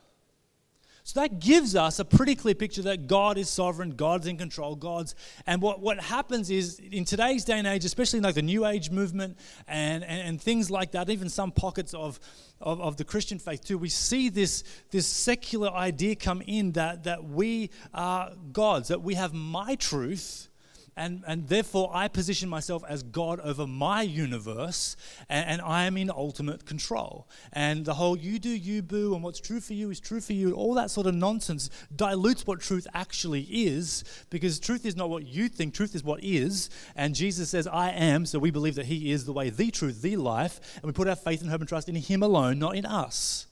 So 1.05 1.21
that 1.21 1.39
gives 1.39 1.73
us 1.73 1.99
a 1.99 2.03
pretty 2.03 2.35
clear 2.35 2.53
picture 2.53 2.81
that 2.81 3.07
God 3.07 3.37
is 3.37 3.49
sovereign, 3.49 3.91
God's 3.91 4.27
in 4.27 4.35
control, 4.35 4.75
God's. 4.75 5.15
And 5.47 5.61
what, 5.61 5.79
what 5.79 6.01
happens 6.01 6.51
is 6.51 6.79
in 6.79 7.05
today's 7.05 7.45
day 7.45 7.59
and 7.59 7.65
age, 7.65 7.85
especially 7.85 8.19
like 8.19 8.35
the 8.35 8.41
New 8.41 8.65
Age 8.65 8.91
movement 8.91 9.37
and, 9.69 10.03
and, 10.03 10.21
and 10.27 10.41
things 10.41 10.69
like 10.69 10.91
that, 10.91 11.09
even 11.09 11.29
some 11.29 11.53
pockets 11.53 11.93
of, 11.93 12.19
of, 12.59 12.81
of, 12.81 12.97
the 12.97 13.05
Christian 13.05 13.39
faith 13.39 13.63
too, 13.63 13.77
we 13.77 13.87
see 13.87 14.27
this, 14.27 14.65
this 14.89 15.07
secular 15.07 15.69
idea 15.69 16.15
come 16.15 16.41
in 16.45 16.73
that, 16.73 17.05
that 17.05 17.23
we 17.23 17.69
are 17.93 18.33
gods, 18.51 18.89
that 18.89 19.01
we 19.01 19.13
have 19.13 19.33
my 19.33 19.75
truth 19.75 20.49
and, 20.97 21.23
and 21.25 21.47
therefore 21.47 21.89
I 21.93 22.07
position 22.07 22.49
myself 22.49 22.83
as 22.87 23.03
God 23.03 23.39
over 23.39 23.65
my 23.65 24.01
universe, 24.01 24.95
and, 25.29 25.47
and, 25.47 25.61
I 25.61 25.85
am 25.85 25.95
in 25.95 26.09
ultimate 26.09 26.65
control. 26.65 27.27
And 27.53 27.85
the 27.85 27.93
whole 27.93 28.17
you 28.17 28.39
do 28.39 28.49
you 28.49 28.81
boo, 28.81 29.13
and 29.13 29.23
what's 29.23 29.39
true 29.39 29.61
for 29.61 29.73
you 29.73 29.89
is 29.89 29.99
true 29.99 30.19
for 30.19 30.33
you, 30.33 30.53
all 30.53 30.73
that 30.73 30.91
sort 30.91 31.07
of 31.07 31.15
nonsense 31.15 31.69
dilutes 31.95 32.45
what 32.45 32.59
truth 32.59 32.87
actually 32.93 33.41
is, 33.43 34.03
because 34.29 34.59
truth 34.59 34.85
is 34.85 34.95
not 34.95 35.09
what 35.09 35.25
you 35.25 35.47
think, 35.47 35.73
truth 35.73 35.95
is 35.95 36.03
what 36.03 36.23
is. 36.23 36.69
And 36.95 37.15
Jesus 37.15 37.49
says, 37.49 37.67
I 37.67 37.91
am, 37.91 38.25
so 38.25 38.39
we 38.39 38.51
believe 38.51 38.75
that 38.75 38.87
He 38.87 39.11
is 39.11 39.25
the 39.25 39.33
way, 39.33 39.49
the 39.49 39.71
truth, 39.71 40.01
the 40.01 40.17
life, 40.17 40.59
and 40.75 40.85
we 40.85 40.91
put 40.91 41.07
our 41.07 41.15
faith 41.15 41.41
and 41.41 41.49
hope 41.49 41.61
and 41.61 41.69
trust 41.69 41.87
in 41.87 41.95
Him 41.95 42.21
alone, 42.21 42.59
not 42.59 42.75
in 42.75 42.85
us. 42.85 43.47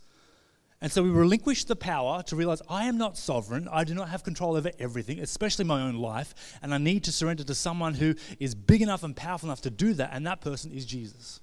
And 0.82 0.90
so 0.90 1.04
we 1.04 1.10
relinquish 1.10 1.66
the 1.66 1.76
power 1.76 2.24
to 2.24 2.36
realize 2.38 2.62
I 2.70 2.86
am 2.86 2.98
not 2.98 3.18
sovereign. 3.18 3.68
I 3.70 3.84
do 3.84 3.94
not 3.94 4.10
have 4.10 4.24
control 4.24 4.56
over 4.56 4.72
everything, 4.80 5.20
especially 5.20 5.66
my 5.66 5.82
own 5.82 5.96
life. 5.96 6.58
And 6.62 6.74
I 6.74 6.78
need 6.78 7.04
to 7.04 7.12
surrender 7.12 7.44
to 7.44 7.56
someone 7.56 7.96
who 7.96 8.16
is 8.40 8.56
big 8.56 8.82
enough 8.82 9.04
and 9.04 9.14
powerful 9.16 9.50
enough 9.50 9.62
to 9.62 9.70
do 9.70 9.94
that. 9.96 10.12
And 10.14 10.26
that 10.26 10.40
person 10.40 10.72
is 10.72 10.86
Jesus. 10.86 11.42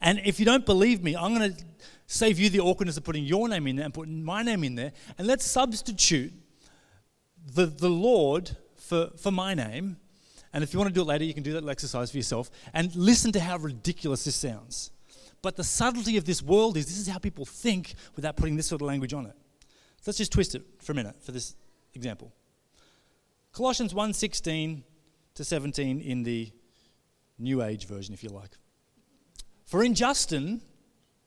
And 0.00 0.20
if 0.24 0.38
you 0.38 0.46
don't 0.46 0.64
believe 0.64 1.02
me, 1.02 1.16
I'm 1.16 1.34
going 1.34 1.52
to 1.52 1.64
save 2.06 2.38
you 2.38 2.50
the 2.50 2.60
awkwardness 2.60 2.96
of 2.96 3.04
putting 3.04 3.24
your 3.24 3.48
name 3.48 3.66
in 3.66 3.76
there 3.76 3.84
and 3.84 3.92
putting 3.92 4.22
my 4.22 4.42
name 4.42 4.62
in 4.62 4.76
there. 4.76 4.92
And 5.18 5.26
let's 5.26 5.44
substitute 5.44 6.32
the, 7.52 7.66
the 7.66 7.90
Lord 7.90 8.56
for, 8.76 9.10
for 9.16 9.32
my 9.32 9.54
name. 9.54 9.96
And 10.52 10.62
if 10.62 10.72
you 10.72 10.78
want 10.78 10.88
to 10.88 10.94
do 10.94 11.02
it 11.02 11.06
later, 11.06 11.24
you 11.24 11.34
can 11.34 11.42
do 11.42 11.52
that 11.54 11.68
exercise 11.68 12.12
for 12.12 12.16
yourself. 12.16 12.48
And 12.72 12.94
listen 12.94 13.32
to 13.32 13.40
how 13.40 13.58
ridiculous 13.58 14.24
this 14.24 14.36
sounds. 14.36 14.92
But 15.42 15.56
the 15.56 15.64
subtlety 15.64 16.16
of 16.16 16.24
this 16.24 16.42
world 16.42 16.76
is 16.76 16.86
this 16.86 16.98
is 16.98 17.08
how 17.08 17.18
people 17.18 17.44
think 17.44 17.94
without 18.16 18.36
putting 18.36 18.56
this 18.56 18.66
sort 18.66 18.82
of 18.82 18.86
language 18.86 19.12
on 19.12 19.26
it. 19.26 19.36
So 20.00 20.10
let's 20.10 20.18
just 20.18 20.32
twist 20.32 20.54
it 20.54 20.62
for 20.80 20.92
a 20.92 20.94
minute 20.94 21.22
for 21.22 21.32
this 21.32 21.54
example. 21.94 22.32
Colossians 23.52 23.94
1:16 23.94 24.82
to 25.34 25.44
17 25.44 26.00
in 26.00 26.22
the 26.22 26.52
New 27.38 27.62
Age 27.62 27.86
version, 27.86 28.14
if 28.14 28.22
you 28.22 28.30
like. 28.30 28.56
For 29.64 29.84
in 29.84 29.94
Justin, 29.94 30.60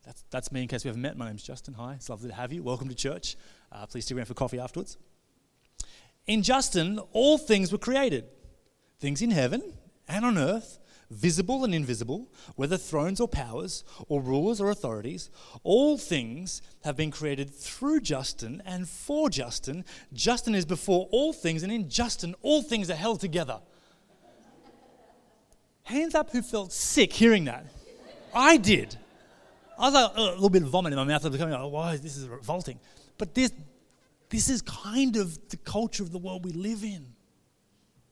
That's, 0.03 0.23
that's 0.31 0.51
me 0.51 0.63
in 0.63 0.67
case 0.67 0.83
we 0.83 0.87
haven't 0.89 1.03
met. 1.03 1.15
My 1.15 1.27
name's 1.27 1.43
Justin. 1.43 1.75
Hi, 1.75 1.93
it's 1.93 2.09
lovely 2.09 2.29
to 2.29 2.35
have 2.35 2.51
you. 2.51 2.63
Welcome 2.63 2.89
to 2.89 2.95
church. 2.95 3.37
Uh, 3.71 3.85
please 3.85 4.05
stick 4.05 4.17
around 4.17 4.25
for 4.25 4.33
coffee 4.33 4.59
afterwards. 4.59 4.97
In 6.25 6.41
Justin, 6.41 6.99
all 7.13 7.37
things 7.37 7.71
were 7.71 7.77
created 7.77 8.25
things 8.99 9.21
in 9.21 9.31
heaven 9.31 9.61
and 10.07 10.25
on 10.25 10.37
earth, 10.37 10.79
visible 11.11 11.63
and 11.63 11.75
invisible, 11.75 12.27
whether 12.55 12.77
thrones 12.77 13.19
or 13.19 13.27
powers, 13.27 13.83
or 14.07 14.21
rulers 14.21 14.61
or 14.61 14.71
authorities, 14.71 15.29
all 15.63 15.97
things 15.97 16.61
have 16.83 16.95
been 16.95 17.11
created 17.11 17.53
through 17.53 17.99
Justin 17.99 18.63
and 18.65 18.87
for 18.87 19.29
Justin. 19.29 19.83
Justin 20.13 20.55
is 20.55 20.65
before 20.65 21.07
all 21.11 21.33
things, 21.33 21.63
and 21.63 21.71
in 21.71 21.89
Justin, 21.89 22.33
all 22.41 22.63
things 22.63 22.89
are 22.89 22.95
held 22.95 23.19
together. 23.19 23.59
Hands 25.83 26.15
up 26.15 26.31
who 26.31 26.41
felt 26.41 26.71
sick 26.71 27.11
hearing 27.11 27.45
that. 27.45 27.65
I 28.33 28.57
did. 28.57 28.95
I 29.77 29.85
was 29.85 29.93
like, 29.93 30.11
uh, 30.17 30.21
a 30.21 30.35
little 30.35 30.49
bit 30.49 30.63
of 30.63 30.69
vomit 30.69 30.93
in 30.93 30.97
my 30.97 31.03
mouth. 31.03 31.25
I 31.25 31.29
was 31.29 31.41
oh, 31.41 31.67
why? 31.67 31.97
This 31.97 32.15
is 32.15 32.27
revolting. 32.27 32.79
But 33.17 33.35
this, 33.35 33.51
this 34.29 34.49
is 34.49 34.61
kind 34.61 35.17
of 35.17 35.49
the 35.49 35.57
culture 35.57 36.03
of 36.03 36.11
the 36.11 36.19
world 36.19 36.45
we 36.45 36.51
live 36.51 36.83
in 36.83 37.13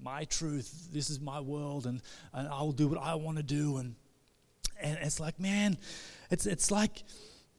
my 0.02 0.24
truth. 0.26 0.90
This 0.92 1.10
is 1.10 1.20
my 1.20 1.40
world, 1.40 1.86
and, 1.86 2.02
and 2.34 2.48
I'll 2.48 2.72
do 2.72 2.88
what 2.88 3.00
I 3.00 3.16
want 3.16 3.38
to 3.38 3.44
do. 3.44 3.78
And, 3.78 3.96
and 4.82 4.98
it's 5.02 5.20
like, 5.20 5.40
man, 5.40 5.78
it's, 6.30 6.46
it's 6.46 6.72
like, 6.72 7.04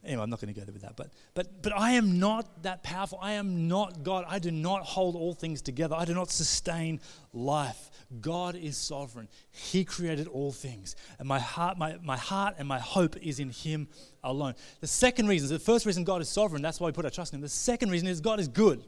anyway, 0.03 0.23
I'm 0.23 0.29
not 0.29 0.41
going 0.41 0.53
to 0.53 0.59
go 0.59 0.65
there 0.65 0.73
with 0.73 0.81
that. 0.81 0.95
But, 0.95 1.11
but, 1.33 1.61
but 1.61 1.73
I 1.75 1.91
am 1.91 2.19
not 2.19 2.63
that 2.63 2.83
powerful. 2.83 3.19
I 3.21 3.33
am 3.33 3.67
not 3.67 4.03
God. 4.03 4.25
I 4.27 4.39
do 4.39 4.51
not 4.51 4.83
hold 4.83 5.15
all 5.15 5.33
things 5.33 5.61
together. 5.61 5.95
I 5.95 6.05
do 6.05 6.13
not 6.13 6.31
sustain 6.31 6.99
life. 7.33 7.89
God 8.19 8.55
is 8.55 8.77
sovereign. 8.77 9.27
He 9.51 9.85
created 9.85 10.27
all 10.27 10.51
things. 10.51 10.95
And 11.19 11.27
my 11.27 11.39
heart, 11.39 11.77
my, 11.77 11.97
my 12.03 12.17
heart 12.17 12.55
and 12.57 12.67
my 12.67 12.79
hope 12.79 13.15
is 13.17 13.39
in 13.39 13.49
Him 13.49 13.87
alone. 14.23 14.55
The 14.81 14.87
second 14.87 15.27
reason, 15.27 15.49
the 15.49 15.59
first 15.59 15.85
reason 15.85 16.03
God 16.03 16.21
is 16.21 16.29
sovereign, 16.29 16.61
that's 16.61 16.79
why 16.79 16.87
we 16.87 16.91
put 16.91 17.05
our 17.05 17.11
trust 17.11 17.33
in 17.33 17.37
Him. 17.37 17.41
The 17.41 17.49
second 17.49 17.91
reason 17.91 18.07
is 18.07 18.19
God 18.19 18.39
is 18.39 18.47
good. 18.47 18.83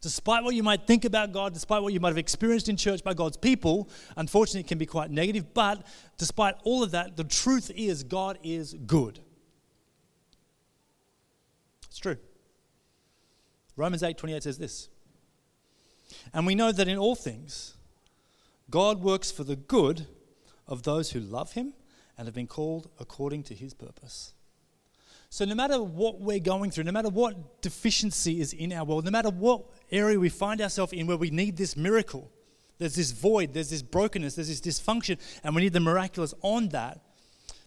Despite 0.00 0.44
what 0.44 0.54
you 0.54 0.62
might 0.62 0.86
think 0.86 1.04
about 1.04 1.32
God, 1.32 1.52
despite 1.52 1.82
what 1.82 1.92
you 1.92 1.98
might 1.98 2.10
have 2.10 2.18
experienced 2.18 2.68
in 2.68 2.76
church 2.76 3.02
by 3.02 3.14
God's 3.14 3.36
people, 3.36 3.88
unfortunately, 4.16 4.60
it 4.60 4.68
can 4.68 4.78
be 4.78 4.86
quite 4.86 5.10
negative. 5.10 5.52
But 5.54 5.84
despite 6.18 6.54
all 6.62 6.82
of 6.82 6.92
that, 6.92 7.16
the 7.16 7.24
truth 7.24 7.70
is 7.74 8.04
God 8.04 8.38
is 8.42 8.74
good. 8.74 9.18
It's 11.88 11.98
true. 11.98 12.16
Romans 13.76 14.02
8 14.02 14.16
28 14.16 14.42
says 14.42 14.58
this. 14.58 14.88
And 16.32 16.46
we 16.46 16.54
know 16.54 16.70
that 16.72 16.86
in 16.86 16.96
all 16.96 17.16
things, 17.16 17.74
God 18.70 19.00
works 19.00 19.30
for 19.32 19.44
the 19.44 19.56
good 19.56 20.06
of 20.66 20.82
those 20.84 21.10
who 21.10 21.20
love 21.20 21.52
him 21.52 21.72
and 22.16 22.26
have 22.26 22.34
been 22.34 22.46
called 22.46 22.90
according 23.00 23.42
to 23.44 23.54
his 23.54 23.74
purpose. 23.74 24.32
So, 25.30 25.44
no 25.44 25.54
matter 25.54 25.82
what 25.82 26.20
we're 26.20 26.38
going 26.38 26.70
through, 26.70 26.84
no 26.84 26.92
matter 26.92 27.10
what 27.10 27.60
deficiency 27.60 28.40
is 28.40 28.54
in 28.54 28.72
our 28.72 28.84
world, 28.84 29.04
no 29.04 29.10
matter 29.10 29.28
what 29.28 29.64
area 29.90 30.18
we 30.18 30.30
find 30.30 30.60
ourselves 30.60 30.94
in 30.94 31.06
where 31.06 31.18
we 31.18 31.30
need 31.30 31.56
this 31.56 31.76
miracle, 31.76 32.30
there's 32.78 32.94
this 32.94 33.10
void, 33.10 33.52
there's 33.52 33.68
this 33.68 33.82
brokenness, 33.82 34.36
there's 34.36 34.48
this 34.48 34.60
dysfunction, 34.60 35.18
and 35.44 35.54
we 35.54 35.62
need 35.62 35.74
the 35.74 35.80
miraculous 35.80 36.32
on 36.42 36.68
that. 36.70 37.02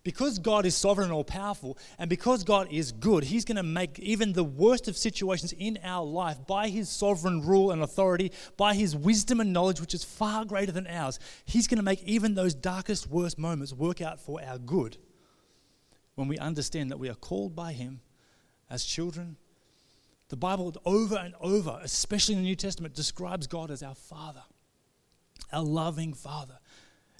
Because 0.03 0.39
God 0.39 0.65
is 0.65 0.75
sovereign 0.75 1.05
and 1.05 1.13
all 1.13 1.23
powerful, 1.23 1.77
and 1.99 2.09
because 2.09 2.43
God 2.43 2.67
is 2.71 2.91
good, 2.91 3.25
He's 3.25 3.45
going 3.45 3.57
to 3.57 3.63
make 3.63 3.99
even 3.99 4.33
the 4.33 4.43
worst 4.43 4.87
of 4.87 4.97
situations 4.97 5.53
in 5.53 5.77
our 5.83 6.03
life 6.03 6.37
by 6.47 6.69
His 6.69 6.89
sovereign 6.89 7.45
rule 7.45 7.69
and 7.69 7.83
authority, 7.83 8.31
by 8.57 8.73
His 8.73 8.95
wisdom 8.95 9.39
and 9.39 9.53
knowledge, 9.53 9.79
which 9.79 9.93
is 9.93 10.03
far 10.03 10.45
greater 10.45 10.71
than 10.71 10.87
ours. 10.87 11.19
He's 11.45 11.67
going 11.67 11.77
to 11.77 11.83
make 11.83 12.01
even 12.01 12.33
those 12.33 12.55
darkest, 12.55 13.07
worst 13.07 13.37
moments 13.37 13.71
work 13.71 14.01
out 14.01 14.19
for 14.19 14.41
our 14.43 14.57
good 14.57 14.97
when 16.21 16.27
we 16.27 16.37
understand 16.37 16.91
that 16.91 16.99
we 16.99 17.09
are 17.09 17.15
called 17.15 17.55
by 17.55 17.73
Him 17.73 17.99
as 18.69 18.85
children. 18.85 19.37
The 20.29 20.35
Bible, 20.35 20.71
over 20.85 21.17
and 21.17 21.33
over, 21.41 21.79
especially 21.81 22.35
in 22.35 22.41
the 22.41 22.47
New 22.47 22.55
Testament, 22.55 22.93
describes 22.93 23.47
God 23.47 23.71
as 23.71 23.81
our 23.81 23.95
Father, 23.95 24.43
our 25.51 25.63
loving 25.63 26.13
Father. 26.13 26.59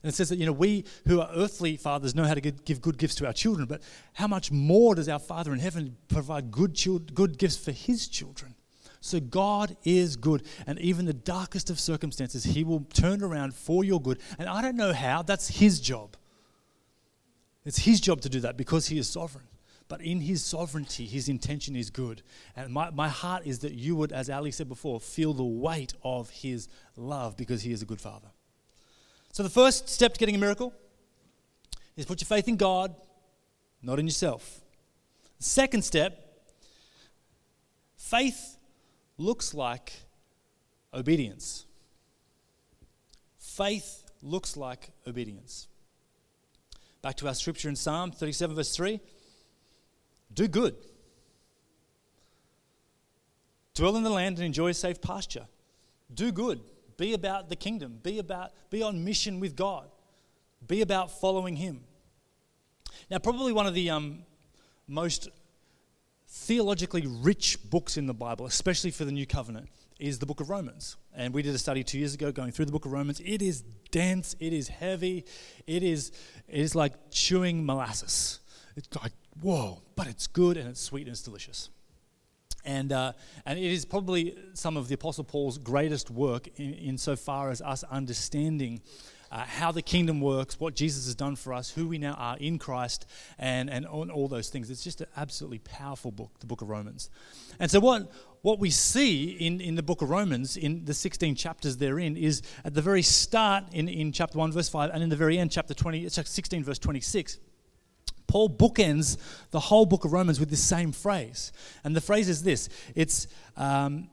And 0.04 0.14
it 0.14 0.16
says 0.16 0.30
that, 0.30 0.38
you 0.38 0.46
know, 0.46 0.52
we 0.52 0.86
who 1.08 1.20
are 1.20 1.32
earthly 1.36 1.78
fathers 1.78 2.14
know 2.14 2.26
how 2.26 2.36
to 2.36 2.42
give 2.42 2.80
good 2.80 3.00
gifts 3.00 3.16
to 3.16 3.26
our 3.26 3.34
children, 3.34 3.66
but 3.66 3.82
how 4.14 4.28
much 4.28 4.52
more 4.52 4.94
does 4.94 5.10
our 5.10 5.20
Father 5.20 5.52
in 5.52 5.58
heaven 5.58 5.98
provide 6.08 6.52
good, 6.52 6.80
good 7.16 7.40
gifts 7.40 7.58
for 7.58 7.72
His 7.72 8.08
children? 8.08 8.54
So 9.00 9.20
God 9.20 9.76
is 9.84 10.16
good, 10.16 10.44
and 10.68 10.78
even 10.80 11.06
the 11.06 11.14
darkest 11.14 11.72
of 11.72 11.80
circumstances, 11.80 12.44
He 12.44 12.64
will 12.64 12.86
turn 12.94 13.24
around 13.24 13.56
for 13.56 13.84
your 13.84 14.00
good. 14.00 14.20
And 14.38 14.48
I 14.48 14.62
don't 14.62 14.76
know 14.76 14.94
how, 14.94 15.24
that's 15.24 15.48
His 15.48 15.80
job. 15.80 16.18
It's 17.66 17.80
his 17.80 18.02
job 18.02 18.22
to 18.22 18.30
do 18.30 18.40
that 18.42 18.58
because 18.58 18.88
he 18.88 18.98
is 18.98 19.08
sovereign. 19.08 19.46
But 19.88 20.02
in 20.02 20.22
his 20.22 20.44
sovereignty, 20.44 21.06
his 21.06 21.28
intention 21.28 21.76
is 21.76 21.90
good. 21.90 22.22
And 22.56 22.72
my, 22.72 22.92
my 22.92 23.10
heart 23.10 23.46
is 23.46 23.60
that 23.60 23.74
you 23.74 23.96
would, 23.98 24.14
as 24.14 24.30
Ali 24.30 24.52
said 24.52 24.70
before, 24.70 25.02
feel 25.02 25.34
the 25.34 25.44
weight 25.44 25.94
of 26.02 26.30
his 26.30 26.70
love 26.96 27.36
because 27.36 27.62
he 27.62 27.74
is 27.74 27.82
a 27.82 27.86
good 27.86 28.00
father. 28.00 28.30
So 29.34 29.44
the 29.44 29.50
first 29.50 29.90
step 29.90 30.14
to 30.14 30.20
getting 30.20 30.36
a 30.36 30.38
miracle 30.38 30.74
is 31.98 32.06
put 32.06 32.22
your 32.22 32.28
faith 32.28 32.48
in 32.48 32.56
God, 32.56 32.96
not 33.82 34.00
in 34.00 34.06
yourself. 34.06 34.62
The 35.40 35.44
second 35.44 35.84
step, 35.84 36.42
faith 37.98 38.58
looks 39.18 39.54
like 39.54 39.92
obedience. 40.94 41.66
Faith 43.38 44.06
looks 44.22 44.56
like 44.56 44.92
obedience. 45.06 45.68
Back 47.02 47.16
to 47.18 47.28
our 47.28 47.34
scripture 47.34 47.70
in 47.70 47.76
Psalm 47.76 48.12
37, 48.12 48.56
verse 48.56 48.76
3 48.76 49.00
do 50.34 50.48
good, 50.48 50.76
dwell 53.74 53.98
in 53.98 54.04
the 54.04 54.10
land 54.10 54.38
and 54.38 54.46
enjoy 54.46 54.72
safe 54.72 55.02
pasture. 55.02 55.48
Do 56.14 56.32
good, 56.32 56.62
be 56.98 57.14
about 57.14 57.50
the 57.50 57.56
kingdom, 57.56 58.00
be, 58.02 58.20
about, 58.20 58.52
be 58.70 58.82
on 58.82 59.04
mission 59.04 59.40
with 59.40 59.56
God, 59.56 59.90
be 60.66 60.82
about 60.82 61.12
following 61.20 61.58
Him. 61.58 61.82
Now, 63.10 63.18
probably 63.18 63.52
one 63.52 63.68
of 63.68 63.74
the 63.74 63.90
um, 63.90 64.24
most 64.88 65.30
theologically 66.28 67.06
rich 67.08 67.58
books 67.70 67.98
in 67.98 68.08
the 68.08 68.14
Bible, 68.14 68.46
especially 68.46 68.92
for 68.92 69.04
the 69.04 69.12
New 69.12 69.26
Covenant, 69.26 69.70
is 70.00 70.20
the 70.20 70.26
book 70.26 70.40
of 70.40 70.50
Romans. 70.50 70.96
And 71.16 71.34
we 71.34 71.42
did 71.42 71.54
a 71.54 71.58
study 71.58 71.84
two 71.84 72.00
years 72.00 72.14
ago 72.14 72.32
going 72.32 72.52
through 72.52 72.66
the 72.66 72.72
book 72.72 72.86
of 72.86 72.92
Romans. 72.92 73.20
It 73.20 73.42
is 73.42 73.64
dense, 73.92 74.36
it 74.40 74.54
is 74.54 74.70
heavy, 74.70 75.26
it 75.68 75.84
is, 75.84 76.12
it 76.48 76.60
is 76.60 76.76
like 76.76 76.94
chewing 77.12 77.66
molasses. 77.66 78.40
It's 78.78 78.88
like, 79.02 79.12
whoa, 79.42 79.82
but 79.96 80.08
it's 80.08 80.28
good 80.28 80.58
and 80.58 80.70
it's 80.70 80.80
sweet 80.80 81.02
and 81.02 81.12
it's 81.12 81.22
delicious. 81.22 81.70
And, 82.64 82.92
uh, 82.92 83.14
and 83.46 83.58
it 83.58 83.72
is 83.72 83.86
probably 83.86 84.38
some 84.54 84.78
of 84.78 84.88
the 84.88 84.94
Apostle 84.94 85.24
Paul's 85.24 85.58
greatest 85.58 86.12
work 86.12 86.48
in, 86.58 86.74
insofar 86.74 87.50
as 87.50 87.62
us 87.62 87.84
understanding 87.84 88.82
uh, 89.32 89.46
how 89.46 89.72
the 89.72 89.82
kingdom 89.82 90.20
works, 90.20 90.60
what 90.60 90.76
Jesus 90.76 91.06
has 91.06 91.16
done 91.16 91.36
for 91.36 91.54
us, 91.54 91.72
who 91.72 91.88
we 91.88 91.98
now 91.98 92.14
are 92.14 92.38
in 92.38 92.60
Christ, 92.60 93.06
and, 93.40 93.70
and 93.70 93.88
on 93.88 94.12
all 94.12 94.28
those 94.28 94.50
things. 94.50 94.70
It's 94.70 94.84
just 94.84 95.02
an 95.02 95.08
absolutely 95.16 95.60
powerful 95.60 96.12
book, 96.12 96.32
the 96.40 96.46
book 96.46 96.62
of 96.62 96.70
Romans. 96.70 97.10
And 97.60 97.72
so, 97.72 97.80
what, 97.80 98.12
what 98.42 98.60
we 98.60 98.70
see 98.70 99.32
in, 99.32 99.62
in 99.62 99.76
the 99.76 99.84
book 99.84 100.02
of 100.02 100.10
Romans, 100.10 100.58
in 100.58 100.84
the 100.86 100.94
16 100.94 101.36
chapters 101.36 101.78
therein, 101.78 102.18
is 102.18 102.42
at 102.66 102.74
the 102.74 102.82
very 102.82 103.02
start 103.02 103.66
in, 103.72 103.88
in 103.88 104.12
chapter 104.12 104.38
1, 104.38 104.52
verse 104.52 104.68
5, 104.68 104.92
and 104.94 105.02
in 105.02 105.10
the 105.10 105.16
very 105.16 105.38
end, 105.38 105.52
chapter 105.52 105.74
20, 105.74 106.10
16, 106.10 106.64
verse 106.64 106.80
26. 106.80 107.40
Paul 108.28 108.50
bookends 108.50 109.18
the 109.52 109.60
whole 109.60 109.86
book 109.86 110.06
of 110.06 110.14
Romans 110.14 110.40
with 110.40 110.50
this 110.50 110.64
same 110.64 110.92
phrase. 110.92 111.52
And 111.84 111.96
the 111.96 112.02
phrase 112.02 112.30
is 112.30 112.44
this 112.44 112.70
it's 112.96 113.28
um, 113.58 114.10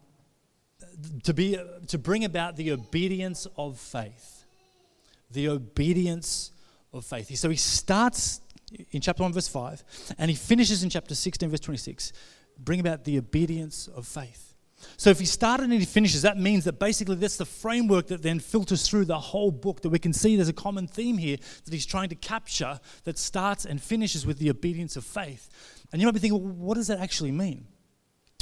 to, 1.24 1.34
be, 1.34 1.56
to 1.88 1.98
bring 1.98 2.24
about 2.24 2.56
the 2.56 2.72
obedience 2.72 3.46
of 3.56 3.78
faith. 3.78 4.38
The 5.30 5.48
obedience 5.48 6.52
of 6.92 7.04
faith. 7.04 7.34
So 7.36 7.50
he 7.50 7.56
starts 7.56 8.40
in 8.90 9.00
chapter 9.00 9.22
1, 9.22 9.32
verse 9.32 9.48
5, 9.48 10.14
and 10.18 10.30
he 10.30 10.36
finishes 10.36 10.82
in 10.82 10.90
chapter 10.90 11.14
16, 11.14 11.48
verse 11.50 11.60
26 11.60 12.12
bring 12.58 12.80
about 12.80 13.04
the 13.04 13.16
obedience 13.18 13.88
of 13.88 14.06
faith. 14.06 14.54
So 14.96 15.10
if 15.10 15.18
he 15.18 15.26
started 15.26 15.64
and 15.64 15.72
he 15.72 15.84
finishes, 15.84 16.22
that 16.22 16.38
means 16.38 16.64
that 16.64 16.78
basically 16.78 17.16
that's 17.16 17.36
the 17.36 17.44
framework 17.44 18.08
that 18.08 18.22
then 18.22 18.38
filters 18.38 18.88
through 18.88 19.06
the 19.06 19.18
whole 19.18 19.50
book. 19.50 19.82
That 19.82 19.90
we 19.90 19.98
can 19.98 20.12
see 20.12 20.36
there's 20.36 20.48
a 20.48 20.52
common 20.52 20.86
theme 20.86 21.18
here 21.18 21.36
that 21.64 21.72
he's 21.72 21.86
trying 21.86 22.08
to 22.10 22.14
capture 22.14 22.80
that 23.04 23.18
starts 23.18 23.64
and 23.64 23.82
finishes 23.82 24.26
with 24.26 24.38
the 24.38 24.50
obedience 24.50 24.96
of 24.96 25.04
faith. 25.04 25.48
And 25.92 26.00
you 26.00 26.06
might 26.06 26.14
be 26.14 26.20
thinking, 26.20 26.40
well, 26.40 26.52
what 26.52 26.74
does 26.74 26.88
that 26.88 27.00
actually 27.00 27.32
mean? 27.32 27.66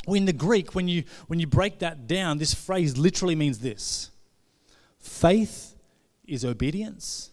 Well, 0.07 0.15
in 0.15 0.27
the 0.27 0.33
Greek, 0.33 0.75
when 0.75 0.89
you 0.89 1.05
when 1.27 1.41
you 1.41 1.47
break 1.47 1.81
that 1.81 2.07
down, 2.07 2.39
this 2.39 2.55
phrase 2.55 2.97
literally 2.97 3.35
means 3.35 3.59
this: 3.59 4.11
faith 4.99 5.76
is 6.27 6.45
obedience, 6.45 7.31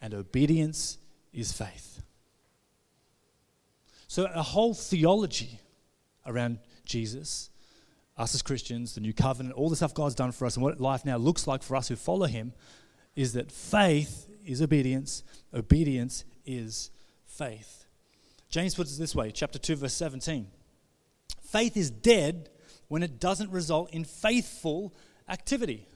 and 0.00 0.14
obedience 0.14 0.98
is 1.32 1.52
faith. 1.52 2.02
So 4.08 4.26
a 4.26 4.42
whole 4.42 4.74
theology 4.74 5.60
around 6.26 6.58
Jesus, 6.84 7.50
us 8.16 8.34
as 8.34 8.42
Christians, 8.42 8.94
the 8.94 9.00
new 9.00 9.14
covenant, 9.14 9.54
all 9.54 9.70
the 9.70 9.76
stuff 9.76 9.94
God's 9.94 10.14
done 10.14 10.32
for 10.32 10.46
us, 10.46 10.56
and 10.56 10.62
what 10.62 10.80
life 10.80 11.04
now 11.04 11.16
looks 11.16 11.46
like 11.46 11.62
for 11.62 11.76
us 11.76 11.88
who 11.88 11.96
follow 11.96 12.26
Him, 12.26 12.52
is 13.16 13.32
that 13.32 13.50
faith 13.50 14.28
is 14.44 14.60
obedience, 14.60 15.22
obedience 15.54 16.24
is 16.44 16.90
faith. 17.26 17.86
James 18.50 18.74
puts 18.74 18.94
it 18.94 18.98
this 18.98 19.14
way, 19.14 19.30
chapter 19.30 19.58
2, 19.58 19.76
verse 19.76 19.94
17. 19.94 20.46
Faith 21.42 21.76
is 21.76 21.90
dead 21.90 22.50
when 22.88 23.02
it 23.02 23.18
doesn't 23.18 23.50
result 23.50 23.90
in 23.94 24.04
faithful 24.04 24.94
activity. 25.28 25.86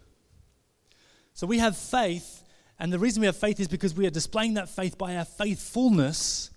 So 1.36 1.46
we 1.46 1.58
have 1.58 1.76
faith, 1.76 2.42
and 2.78 2.90
the 2.90 2.98
reason 2.98 3.20
we 3.20 3.26
have 3.26 3.36
faith 3.36 3.60
is 3.60 3.68
because 3.68 3.94
we 3.94 4.06
are 4.06 4.10
displaying 4.10 4.54
that 4.54 4.70
faith 4.70 4.96
by 4.96 5.16
our 5.16 5.26
faithfulness 5.26 6.50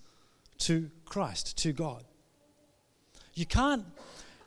to 0.60 0.90
Christ, 1.04 1.58
to 1.58 1.74
God. 1.74 2.06
You 3.34 3.46
can't, 3.46 3.84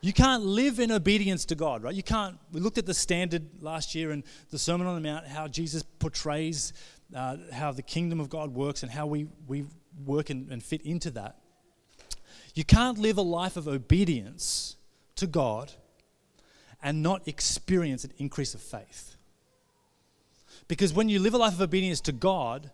you 0.01 0.15
can't 0.15 0.43
live 0.43 0.81
in 0.81 0.91
obedience 0.91 1.45
to 1.45 1.55
God, 1.55 1.83
right? 1.83 1.95
You 1.95 2.03
can't. 2.03 2.39
We 2.51 2.61
looked 2.61 2.79
at 2.79 2.87
the 2.87 2.95
standard 2.95 3.43
last 3.61 3.95
year 3.95 4.11
and 4.11 4.25
the 4.51 4.59
Sermon 4.59 4.87
on 4.87 4.95
the 4.95 5.07
Mount, 5.07 5.27
how 5.27 5.49
Jesus 5.49 5.83
portrays 5.83 6.73
uh, 7.15 7.37
how 7.53 7.73
the 7.73 7.83
kingdom 7.83 8.19
of 8.19 8.31
God 8.31 8.55
works 8.55 8.83
and 8.83 8.91
how 8.91 9.07
we, 9.07 9.27
we 9.47 9.67
work 10.07 10.31
and, 10.31 10.51
and 10.51 10.63
fit 10.63 10.81
into 10.81 11.11
that. 11.11 11.37
You 12.55 12.65
can't 12.65 12.97
live 12.97 13.19
a 13.19 13.23
life 13.23 13.59
of 13.59 13.69
obedience 13.69 14.77
to 15.17 15.27
God 15.27 15.73
and 16.83 17.03
not 17.03 17.29
experience 17.29 18.03
an 18.05 18.13
increase 18.17 18.55
of 18.55 18.63
faith. 18.63 19.19
Because 20.69 20.93
when 20.93 21.09
you 21.09 21.19
live 21.19 21.35
a 21.35 21.39
life 21.39 21.55
of 21.55 21.61
obedience 21.61 22.01
to 22.03 22.13
God, 22.13 22.71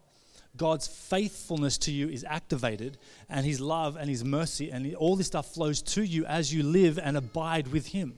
God's 0.57 0.87
faithfulness 0.87 1.79
to 1.79 1.93
you 1.93 2.09
is 2.09 2.25
activated, 2.25 2.99
and 3.29 3.47
His 3.47 3.61
love 3.61 3.97
and 3.97 4.09
His 4.11 4.25
mercy 4.25 4.71
and 4.71 4.95
all 4.97 5.17
this 5.17 5.29
stuff 5.29 5.55
flows 5.55 5.83
to 5.83 6.03
you 6.03 6.25
as 6.27 6.53
you 6.53 6.63
live 6.63 6.99
and 6.99 7.17
abide 7.17 7.69
with 7.69 7.87
Him. 7.87 8.15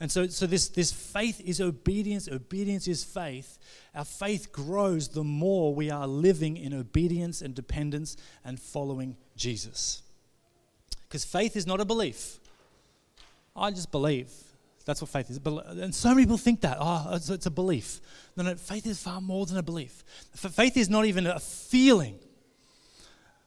And 0.00 0.10
so, 0.12 0.28
so 0.28 0.46
this, 0.46 0.68
this 0.68 0.92
faith 0.92 1.40
is 1.40 1.60
obedience, 1.60 2.28
obedience 2.28 2.86
is 2.86 3.02
faith. 3.02 3.58
Our 3.94 4.04
faith 4.04 4.52
grows 4.52 5.08
the 5.08 5.24
more 5.24 5.74
we 5.74 5.90
are 5.90 6.06
living 6.06 6.56
in 6.56 6.72
obedience 6.72 7.42
and 7.42 7.54
dependence 7.54 8.16
and 8.44 8.60
following 8.60 9.16
Jesus. 9.36 10.02
Because 11.08 11.24
faith 11.24 11.56
is 11.56 11.66
not 11.66 11.80
a 11.80 11.84
belief. 11.84 12.38
I 13.56 13.70
just 13.72 13.90
believe. 13.90 14.30
That's 14.88 15.02
what 15.02 15.10
faith 15.10 15.28
is. 15.28 15.38
And 15.44 15.94
so 15.94 16.08
many 16.08 16.22
people 16.22 16.38
think 16.38 16.62
that. 16.62 16.78
Oh, 16.80 17.10
it's, 17.12 17.28
it's 17.28 17.44
a 17.44 17.50
belief. 17.50 18.00
No, 18.38 18.44
no, 18.44 18.54
faith 18.54 18.86
is 18.86 18.98
far 18.98 19.20
more 19.20 19.44
than 19.44 19.58
a 19.58 19.62
belief. 19.62 20.02
Faith 20.34 20.78
is 20.78 20.88
not 20.88 21.04
even 21.04 21.26
a 21.26 21.38
feeling. 21.38 22.18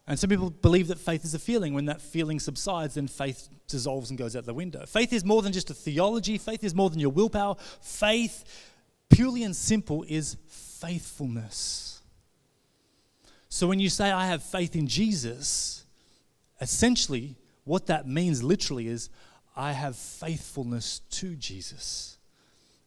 And 0.06 0.20
some 0.20 0.30
people 0.30 0.52
believe 0.52 0.90
that 0.90 1.00
faith 1.00 1.26
is 1.26 1.34
a 1.34 1.40
feeling. 1.40 1.74
When 1.74 1.86
that 1.86 2.00
feeling 2.00 2.40
subsides, 2.40 2.94
then 2.94 3.08
faith 3.08 3.50
dissolves 3.68 4.12
and 4.12 4.20
goes 4.20 4.36
out 4.36 4.46
the 4.46 4.54
window. 4.54 4.86
Faith 4.86 5.12
is 5.14 5.26
more 5.26 5.42
than 5.42 5.52
just 5.52 5.72
a 5.72 5.74
theology, 5.74 6.38
faith 6.38 6.64
is 6.64 6.76
more 6.76 6.92
than 6.92 7.00
your 7.00 7.10
willpower. 7.10 7.56
Faith, 7.82 8.46
purely 9.10 9.42
and 9.42 9.56
simple, 9.56 10.06
is 10.08 10.38
faithfulness. 10.48 12.04
So 13.50 13.66
when 13.66 13.80
you 13.80 13.90
say, 13.90 14.12
I 14.12 14.28
have 14.28 14.44
faith 14.44 14.76
in 14.76 14.86
Jesus, 14.86 15.86
essentially, 16.62 17.36
what 17.64 17.88
that 17.88 18.08
means 18.08 18.44
literally 18.44 18.88
is 18.88 19.10
I 19.55 19.74
have 19.74 19.96
faithfulness 19.96 21.01
to 21.12 21.36
Jesus. 21.36 22.17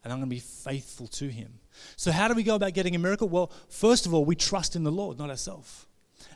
And 0.02 0.12
I'm 0.12 0.18
going 0.18 0.28
to 0.28 0.34
be 0.34 0.40
faithful 0.40 1.06
to 1.08 1.28
him. 1.28 1.60
So, 1.96 2.12
how 2.12 2.28
do 2.28 2.34
we 2.34 2.42
go 2.42 2.54
about 2.54 2.74
getting 2.74 2.94
a 2.94 2.98
miracle? 2.98 3.28
Well, 3.28 3.50
first 3.68 4.06
of 4.06 4.14
all, 4.14 4.24
we 4.24 4.36
trust 4.36 4.76
in 4.76 4.84
the 4.84 4.92
Lord, 4.92 5.18
not 5.18 5.30
ourselves. 5.30 5.86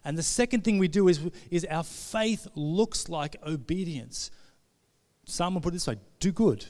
And 0.05 0.17
the 0.17 0.23
second 0.23 0.65
thing 0.65 0.79
we 0.79 0.89
do 0.89 1.09
is, 1.09 1.21
is 1.51 1.65
our 1.67 1.85
faith 1.85 2.47
looks 2.55 3.09
like 3.09 3.37
obedience. 3.47 4.31
Some 5.25 5.55
will 5.55 5.61
put 5.61 5.75
it 5.75 5.77
this 5.77 5.87
way 5.87 5.97
do 6.21 6.33
good. 6.33 6.65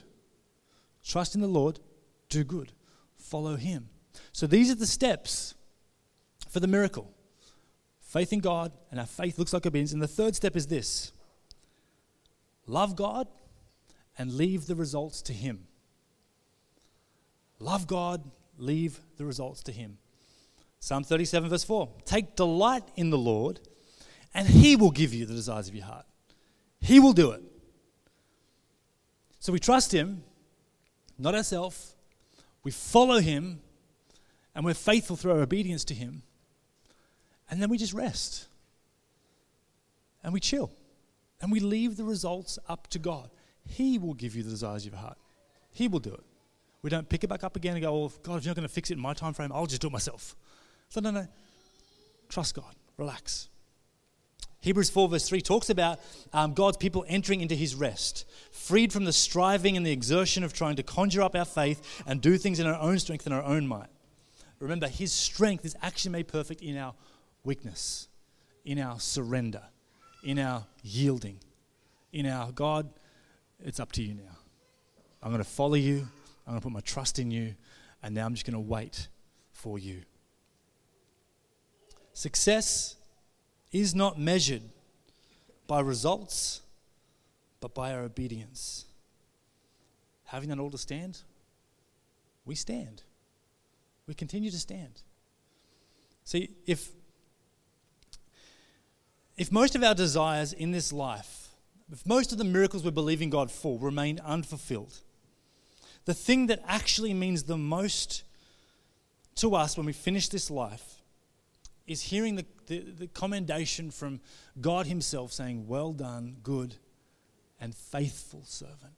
Trust 1.04 1.34
in 1.34 1.40
the 1.40 1.48
Lord, 1.48 1.80
do 2.28 2.44
good. 2.44 2.72
Follow 3.16 3.56
him. 3.56 3.88
So, 4.32 4.46
these 4.46 4.70
are 4.70 4.74
the 4.74 4.86
steps 4.86 5.54
for 6.48 6.60
the 6.60 6.66
miracle 6.66 7.12
faith 8.00 8.32
in 8.32 8.40
God, 8.40 8.72
and 8.90 8.98
our 8.98 9.06
faith 9.06 9.38
looks 9.38 9.52
like 9.52 9.66
obedience. 9.66 9.92
And 9.92 10.02
the 10.02 10.08
third 10.08 10.34
step 10.34 10.56
is 10.56 10.66
this 10.66 11.12
love 12.66 12.96
God 12.96 13.28
and 14.18 14.34
leave 14.34 14.66
the 14.66 14.74
results 14.74 15.22
to 15.22 15.32
Him. 15.32 15.66
Love 17.58 17.86
God, 17.86 18.22
leave 18.58 19.00
the 19.16 19.24
results 19.24 19.62
to 19.64 19.72
Him. 19.72 19.98
Psalm 20.80 21.04
37, 21.04 21.48
verse 21.48 21.64
4 21.64 21.88
Take 22.04 22.36
delight 22.36 22.84
in 22.96 23.10
the 23.10 23.18
Lord, 23.18 23.60
and 24.34 24.46
He 24.46 24.76
will 24.76 24.90
give 24.90 25.14
you 25.14 25.26
the 25.26 25.34
desires 25.34 25.68
of 25.68 25.74
your 25.74 25.86
heart. 25.86 26.06
He 26.80 27.00
will 27.00 27.12
do 27.12 27.30
it. 27.32 27.42
So 29.40 29.52
we 29.52 29.60
trust 29.60 29.92
Him, 29.92 30.22
not 31.18 31.34
ourselves. 31.34 31.94
We 32.64 32.70
follow 32.70 33.20
Him, 33.20 33.60
and 34.54 34.64
we're 34.64 34.74
faithful 34.74 35.16
through 35.16 35.32
our 35.32 35.40
obedience 35.40 35.84
to 35.86 35.94
Him. 35.94 36.22
And 37.50 37.62
then 37.62 37.70
we 37.70 37.78
just 37.78 37.94
rest. 37.94 38.46
And 40.22 40.32
we 40.32 40.40
chill 40.40 40.70
and 41.40 41.52
we 41.52 41.60
leave 41.60 41.96
the 41.96 42.04
results 42.04 42.58
up 42.68 42.88
to 42.88 42.98
God. 42.98 43.30
He 43.68 43.98
will 43.98 44.14
give 44.14 44.34
you 44.34 44.42
the 44.42 44.50
desires 44.50 44.84
of 44.86 44.92
your 44.92 45.00
heart. 45.00 45.18
He 45.70 45.88
will 45.88 46.00
do 46.00 46.12
it. 46.12 46.24
We 46.82 46.90
don't 46.90 47.08
pick 47.08 47.24
it 47.24 47.28
back 47.28 47.44
up 47.44 47.56
again 47.56 47.74
and 47.74 47.82
go, 47.82 48.04
"Oh, 48.04 48.12
God, 48.22 48.36
if 48.36 48.44
you're 48.44 48.50
not 48.50 48.56
going 48.56 48.68
to 48.68 48.74
fix 48.74 48.90
it 48.90 48.94
in 48.94 49.00
my 49.00 49.14
time 49.14 49.34
frame, 49.34 49.52
I'll 49.52 49.66
just 49.66 49.82
do 49.82 49.88
it 49.88 49.92
myself." 49.92 50.36
So 50.88 51.00
no, 51.00 51.10
no. 51.10 51.26
Trust 52.28 52.54
God. 52.54 52.74
Relax. 52.96 53.48
Hebrews 54.60 54.90
4, 54.90 55.08
verse 55.08 55.28
3 55.28 55.40
talks 55.40 55.70
about 55.70 56.00
um, 56.32 56.52
God's 56.52 56.76
people 56.76 57.04
entering 57.08 57.40
into 57.40 57.54
his 57.54 57.74
rest, 57.74 58.28
freed 58.50 58.92
from 58.92 59.04
the 59.04 59.12
striving 59.12 59.76
and 59.76 59.86
the 59.86 59.92
exertion 59.92 60.42
of 60.42 60.52
trying 60.52 60.76
to 60.76 60.82
conjure 60.82 61.22
up 61.22 61.36
our 61.36 61.44
faith 61.44 62.02
and 62.06 62.20
do 62.20 62.36
things 62.36 62.58
in 62.58 62.66
our 62.66 62.80
own 62.80 62.98
strength 62.98 63.24
and 63.24 63.34
our 63.34 63.42
own 63.42 63.68
might. 63.68 63.88
Remember, 64.58 64.88
his 64.88 65.12
strength 65.12 65.64
is 65.64 65.76
actually 65.80 66.10
made 66.10 66.26
perfect 66.26 66.60
in 66.60 66.76
our 66.76 66.94
weakness, 67.44 68.08
in 68.64 68.80
our 68.80 68.98
surrender, 68.98 69.62
in 70.24 70.40
our 70.40 70.66
yielding, 70.82 71.38
in 72.12 72.26
our 72.26 72.50
God, 72.50 72.90
it's 73.64 73.80
up 73.80 73.92
to 73.92 74.02
you 74.02 74.14
now. 74.14 74.36
I'm 75.22 75.30
going 75.30 75.42
to 75.42 75.48
follow 75.48 75.74
you, 75.74 76.08
I'm 76.46 76.52
going 76.52 76.60
to 76.60 76.64
put 76.64 76.72
my 76.72 76.80
trust 76.80 77.18
in 77.18 77.30
you, 77.30 77.54
and 78.02 78.14
now 78.14 78.24
I'm 78.24 78.34
just 78.34 78.46
going 78.46 78.54
to 78.54 78.60
wait 78.60 79.08
for 79.52 79.78
you. 79.78 80.02
Success 82.12 82.96
is 83.72 83.94
not 83.94 84.18
measured 84.18 84.62
by 85.66 85.80
results, 85.80 86.62
but 87.60 87.74
by 87.74 87.92
our 87.92 88.00
obedience. 88.00 88.86
Having 90.24 90.48
that 90.50 90.58
all 90.58 90.70
to 90.70 90.78
stand, 90.78 91.22
we 92.44 92.54
stand. 92.54 93.02
We 94.06 94.14
continue 94.14 94.50
to 94.50 94.58
stand. 94.58 95.02
See, 96.24 96.50
if 96.66 96.90
if 99.36 99.52
most 99.52 99.76
of 99.76 99.84
our 99.84 99.94
desires 99.94 100.52
in 100.52 100.72
this 100.72 100.92
life, 100.92 101.47
if 101.47 101.47
most 102.04 102.32
of 102.32 102.38
the 102.38 102.44
miracles 102.44 102.84
we're 102.84 102.90
believing 102.90 103.30
God 103.30 103.50
for 103.50 103.78
remain 103.78 104.20
unfulfilled, 104.20 105.00
the 106.04 106.14
thing 106.14 106.46
that 106.46 106.62
actually 106.66 107.14
means 107.14 107.44
the 107.44 107.56
most 107.56 108.22
to 109.36 109.54
us 109.54 109.76
when 109.76 109.86
we 109.86 109.92
finish 109.92 110.28
this 110.28 110.50
life 110.50 111.02
is 111.86 112.02
hearing 112.02 112.36
the, 112.36 112.44
the, 112.66 112.80
the, 112.80 113.06
commendation 113.08 113.90
from 113.90 114.20
God 114.60 114.86
Himself 114.86 115.32
saying, 115.32 115.66
Well 115.66 115.92
done, 115.92 116.36
good 116.42 116.74
and 117.60 117.74
faithful 117.74 118.42
servant. 118.44 118.94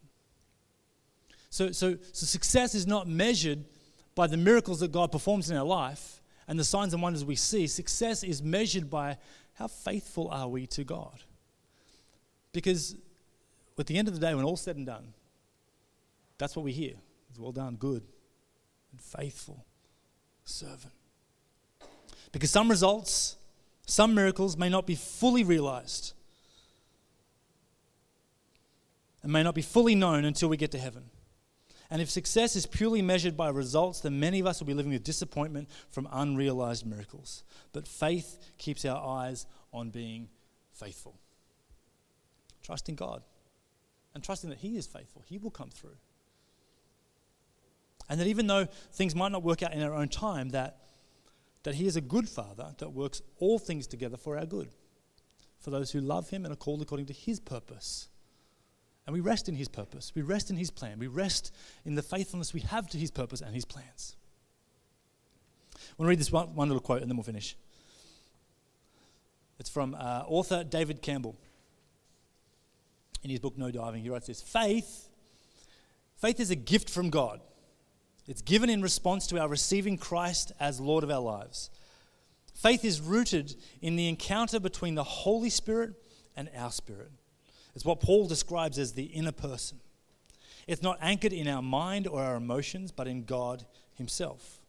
So, 1.51 1.73
so, 1.73 1.97
so 2.13 2.27
success 2.27 2.75
is 2.75 2.87
not 2.87 3.09
measured 3.09 3.65
by 4.15 4.27
the 4.27 4.37
miracles 4.37 4.81
that 4.81 4.93
God 4.93 5.13
performs 5.13 5.51
in 5.51 5.57
our 5.57 5.65
life 5.65 6.21
and 6.49 6.59
the 6.59 6.65
signs 6.65 6.93
and 6.93 7.03
wonders 7.03 7.25
we 7.25 7.37
see. 7.37 7.67
Success 7.67 8.23
is 8.23 8.43
measured 8.43 8.91
by 8.91 9.19
how 9.55 9.69
faithful 9.69 10.29
are 10.29 10.49
we 10.49 10.67
to 10.69 10.85
God? 10.85 11.23
Because 12.53 12.97
at 13.79 13.87
the 13.87 13.97
end 13.97 14.09
of 14.09 14.15
the 14.15 14.21
day, 14.21 14.35
when 14.35 14.45
all's 14.45 14.61
said 14.61 14.77
and 14.77 14.87
done, 14.87 15.15
that's 16.39 16.57
what 16.57 16.65
we 16.65 16.73
hear. 16.73 16.95
It's 17.29 17.39
well 17.39 17.53
done, 17.53 17.77
good 17.77 18.03
and 18.91 19.01
faithful 19.01 19.65
servant. 20.45 20.95
Because 22.33 22.51
some 22.51 22.69
results, 22.69 23.37
some 23.87 24.15
miracles 24.15 24.57
may 24.57 24.69
not 24.69 24.87
be 24.87 24.95
fully 24.95 25.45
realized 25.45 26.13
and 29.23 29.33
may 29.33 29.43
not 29.43 29.55
be 29.55 29.63
fully 29.63 29.95
known 29.95 30.25
until 30.25 30.49
we 30.49 30.57
get 30.57 30.71
to 30.73 30.79
heaven. 30.79 31.05
And 31.91 32.01
if 32.01 32.09
success 32.09 32.55
is 32.57 32.67
purely 32.67 33.03
measured 33.03 33.37
by 33.37 33.49
results, 33.49 34.01
then 34.01 34.21
many 34.21 34.39
of 34.41 34.47
us 34.47 34.61
will 34.61 34.67
be 34.67 34.75
living 34.75 34.93
with 34.93 35.03
disappointment 35.03 35.69
from 35.91 36.09
unrealized 36.13 36.87
miracles. 36.87 37.43
But 37.73 37.87
faith 37.87 38.39
keeps 38.59 38.85
our 38.85 39.05
eyes 39.05 39.47
on 39.73 39.91
being 39.91 40.29
faithful. 40.73 41.20
Trusting 42.63 42.95
God 42.95 43.23
and 44.15 44.23
trusting 44.23 44.51
that 44.51 44.59
He 44.59 44.77
is 44.77 44.87
faithful, 44.87 45.23
He 45.27 45.39
will 45.39 45.51
come 45.51 45.71
through. 45.71 45.97
And 48.09 48.21
that 48.21 48.27
even 48.27 48.47
though 48.47 48.67
things 48.93 49.15
might 49.15 49.33
not 49.33 49.43
work 49.43 49.63
out 49.63 49.73
in 49.73 49.83
our 49.83 49.95
own 49.95 50.09
time, 50.09 50.51
that, 50.51 50.79
that 51.63 51.77
He 51.77 51.87
is 51.87 51.97
a 51.97 52.01
good 52.01 52.29
Father 52.29 52.75
that 52.79 52.91
works 52.91 53.23
all 53.39 53.59
things 53.59 53.87
together 53.87 54.17
for 54.17 54.37
our 54.37 54.47
good, 54.47 54.71
for 55.59 55.71
those 55.71 55.93
who 55.93 56.01
love 56.01 56.31
Him 56.31 56.45
and 56.45 56.53
are 56.53 56.57
called 56.57 56.83
according 56.83 57.07
to 57.07 57.13
His 57.13 57.39
purpose. 57.39 58.09
And 59.07 59.15
we 59.15 59.21
rest 59.21 59.49
in 59.49 59.55
His 59.55 59.69
purpose. 59.69 60.13
We 60.15 60.23
rest 60.23 60.51
in 60.51 60.57
His 60.57 60.71
plan. 60.71 60.99
We 60.99 61.07
rest 61.07 61.55
in 61.85 61.95
the 61.95 62.03
faithfulness 62.03 62.53
we 62.53 62.61
have 62.61 62.89
to 62.89 62.99
His 62.99 63.11
purpose 63.11 63.41
and 63.41 63.55
His 63.55 63.65
plans. 63.65 64.17
I 65.75 65.95
want 65.97 66.07
to 66.07 66.11
read 66.11 66.21
this 66.21 66.33
one, 66.33 66.55
one 66.55 66.69
little 66.69 66.83
quote 66.83 67.03
and 67.03 67.11
then 67.11 67.17
we'll 67.17 67.25
finish. 67.25 67.57
It's 69.59 69.71
from 69.71 69.95
uh, 69.95 70.25
author 70.27 70.65
David 70.65 71.03
Campbell. 71.03 71.37
In 73.23 73.31
his 73.31 73.41
book 73.41 73.59
No 73.59 73.71
Diving, 73.71 74.03
he 74.03 74.11
writes 74.11 74.27
this 74.27 74.41
Faith, 74.41 75.09
faith 76.17 76.41
is 76.41 76.51
a 76.51 76.57
gift 76.57 76.89
from 76.89 77.11
God. 77.11 77.41
It's 78.27 78.43
given 78.43 78.71
in 78.71 78.83
response 78.83 79.27
to 79.29 79.41
our 79.41 79.49
receiving 79.49 79.99
Christ 79.99 80.53
as 80.61 80.81
Lord 80.81 81.03
of 81.03 81.11
our 81.11 81.21
lives. 81.21 81.71
Faith 82.55 82.85
is 82.85 83.01
rooted 83.01 83.57
in 83.81 83.97
the 83.97 84.09
encounter 84.09 84.61
between 84.61 84.95
the 84.95 85.05
Holy 85.05 85.51
Spirit 85.51 85.95
and 86.37 86.51
our 86.57 86.71
spirit. 86.71 87.11
It's 87.75 87.85
what 87.85 88.01
Paul 88.01 88.27
describes 88.27 88.79
as 88.79 88.93
the 88.93 89.05
inner 89.05 89.33
person. 89.33 89.81
It's 90.67 90.83
not 90.83 90.99
anchored 91.01 91.33
in 91.33 91.49
our 91.49 91.63
mind 91.63 92.07
or 92.07 92.23
our 92.23 92.37
emotions, 92.37 92.93
but 92.93 93.09
in 93.09 93.25
God 93.25 93.65
Himself. 93.95 94.61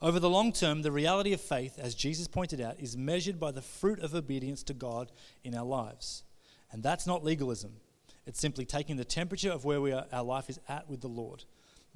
Over 0.00 0.20
the 0.20 0.30
long 0.30 0.52
term, 0.52 0.82
the 0.82 0.92
reality 0.92 1.32
of 1.32 1.40
faith, 1.40 1.78
as 1.78 1.94
Jesus 1.94 2.28
pointed 2.28 2.60
out, 2.60 2.78
is 2.78 2.96
measured 2.96 3.40
by 3.40 3.50
the 3.50 3.62
fruit 3.62 4.00
of 4.00 4.14
obedience 4.14 4.62
to 4.64 4.74
God 4.74 5.10
in 5.42 5.54
our 5.54 5.64
lives. 5.64 6.24
And 6.74 6.82
that's 6.82 7.06
not 7.06 7.22
legalism. 7.22 7.70
It's 8.26 8.40
simply 8.40 8.64
taking 8.64 8.96
the 8.96 9.04
temperature 9.04 9.52
of 9.52 9.64
where 9.64 9.80
we 9.80 9.92
are, 9.92 10.06
our 10.12 10.24
life 10.24 10.50
is 10.50 10.58
at 10.68 10.90
with 10.90 11.02
the 11.02 11.08
Lord. 11.08 11.44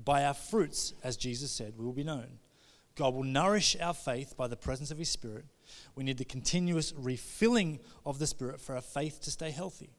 By 0.02 0.24
our 0.24 0.34
fruits, 0.34 0.94
as 1.02 1.16
Jesus 1.16 1.50
said, 1.50 1.74
we 1.76 1.84
will 1.84 1.92
be 1.92 2.04
known. 2.04 2.38
God 2.94 3.12
will 3.12 3.24
nourish 3.24 3.76
our 3.80 3.92
faith 3.92 4.36
by 4.36 4.46
the 4.46 4.56
presence 4.56 4.92
of 4.92 4.98
His 4.98 5.08
Spirit. 5.08 5.46
We 5.96 6.04
need 6.04 6.18
the 6.18 6.24
continuous 6.24 6.94
refilling 6.96 7.80
of 8.06 8.20
the 8.20 8.26
Spirit 8.28 8.60
for 8.60 8.76
our 8.76 8.80
faith 8.80 9.20
to 9.22 9.32
stay 9.32 9.50
healthy. 9.50 9.90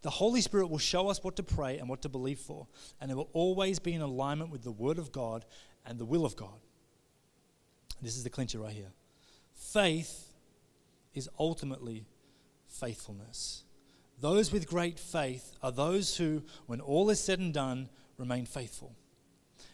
The 0.00 0.08
Holy 0.08 0.40
Spirit 0.40 0.70
will 0.70 0.78
show 0.78 1.10
us 1.10 1.22
what 1.22 1.36
to 1.36 1.42
pray 1.42 1.76
and 1.76 1.86
what 1.86 2.00
to 2.00 2.08
believe 2.08 2.38
for, 2.38 2.68
and 3.02 3.10
it 3.10 3.16
will 3.18 3.28
always 3.34 3.78
be 3.78 3.92
in 3.92 4.00
alignment 4.00 4.50
with 4.50 4.62
the 4.62 4.72
Word 4.72 4.98
of 4.98 5.12
God 5.12 5.44
and 5.84 5.98
the 5.98 6.06
will 6.06 6.24
of 6.24 6.36
God. 6.36 6.58
This 8.00 8.16
is 8.16 8.24
the 8.24 8.30
clincher 8.30 8.60
right 8.60 8.72
here. 8.72 8.92
Faith 9.54 10.32
is 11.12 11.28
ultimately 11.38 12.06
faithfulness. 12.66 13.64
Those 14.20 14.52
with 14.52 14.66
great 14.66 14.98
faith 14.98 15.52
are 15.62 15.72
those 15.72 16.16
who, 16.16 16.42
when 16.66 16.80
all 16.80 17.10
is 17.10 17.20
said 17.20 17.38
and 17.38 17.52
done, 17.52 17.88
remain 18.16 18.46
faithful. 18.46 18.94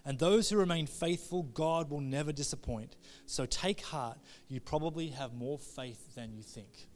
And 0.05 0.19
those 0.19 0.51
who 0.51 0.57
remain 0.57 0.87
faithful, 0.87 1.45
God 1.45 1.91
will 1.91 2.01
never 2.01 2.33
disappoint. 2.33 2.97
So 3.27 3.47
take 3.47 3.83
heart, 3.83 4.19
you 4.49 4.61
probably 4.61 5.09
have 5.09 5.33
more 5.33 5.59
faith 5.59 6.15
than 6.17 6.33
you 6.35 6.43
think. 6.43 6.89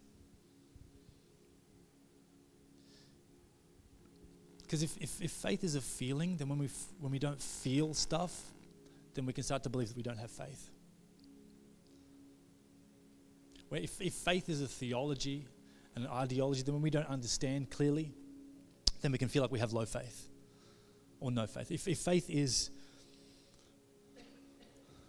Because 4.62 4.82
if, 4.82 4.96
if, 5.00 5.22
if, 5.22 5.30
faith 5.30 5.62
is 5.62 5.76
a 5.76 5.80
feeling, 5.80 6.36
then 6.36 6.48
when 6.48 6.58
we, 6.58 6.66
f- 6.66 6.86
when 6.98 7.12
we 7.12 7.20
don't 7.20 7.40
feel 7.40 7.94
stuff, 7.94 8.52
then 9.14 9.24
we 9.24 9.32
can 9.32 9.44
start 9.44 9.62
to 9.62 9.68
believe 9.68 9.88
that 9.88 9.96
we 9.96 10.02
don't 10.02 10.18
have 10.18 10.30
faith. 10.32 10.70
Where 13.68 13.80
if, 13.80 14.00
if 14.00 14.12
faith 14.12 14.48
is 14.48 14.60
a 14.60 14.66
theology 14.66 15.46
and 15.96 16.04
an 16.04 16.10
ideology, 16.10 16.62
then 16.62 16.74
when 16.74 16.82
we 16.82 16.90
don't 16.90 17.08
understand 17.08 17.70
clearly, 17.70 18.12
then 19.00 19.12
we 19.12 19.18
can 19.18 19.28
feel 19.28 19.42
like 19.42 19.50
we 19.50 19.58
have 19.58 19.72
low 19.72 19.86
faith 19.86 20.28
or 21.20 21.30
no 21.30 21.46
faith. 21.46 21.72
If, 21.72 21.88
if 21.88 21.98
faith 21.98 22.28
is 22.28 22.70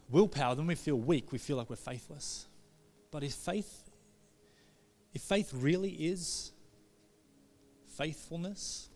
willpower, 0.10 0.56
then 0.56 0.66
we 0.66 0.76
feel 0.76 0.96
weak. 0.96 1.32
We 1.34 1.38
feel 1.38 1.58
like 1.58 1.70
we're 1.70 1.76
faithless. 1.76 2.48
But 3.12 3.24
if 3.24 3.34
faith, 3.34 3.90
if 5.14 5.22
faith 5.22 5.52
really 5.54 5.92
is 5.92 6.54
faithfulness, 7.98 8.90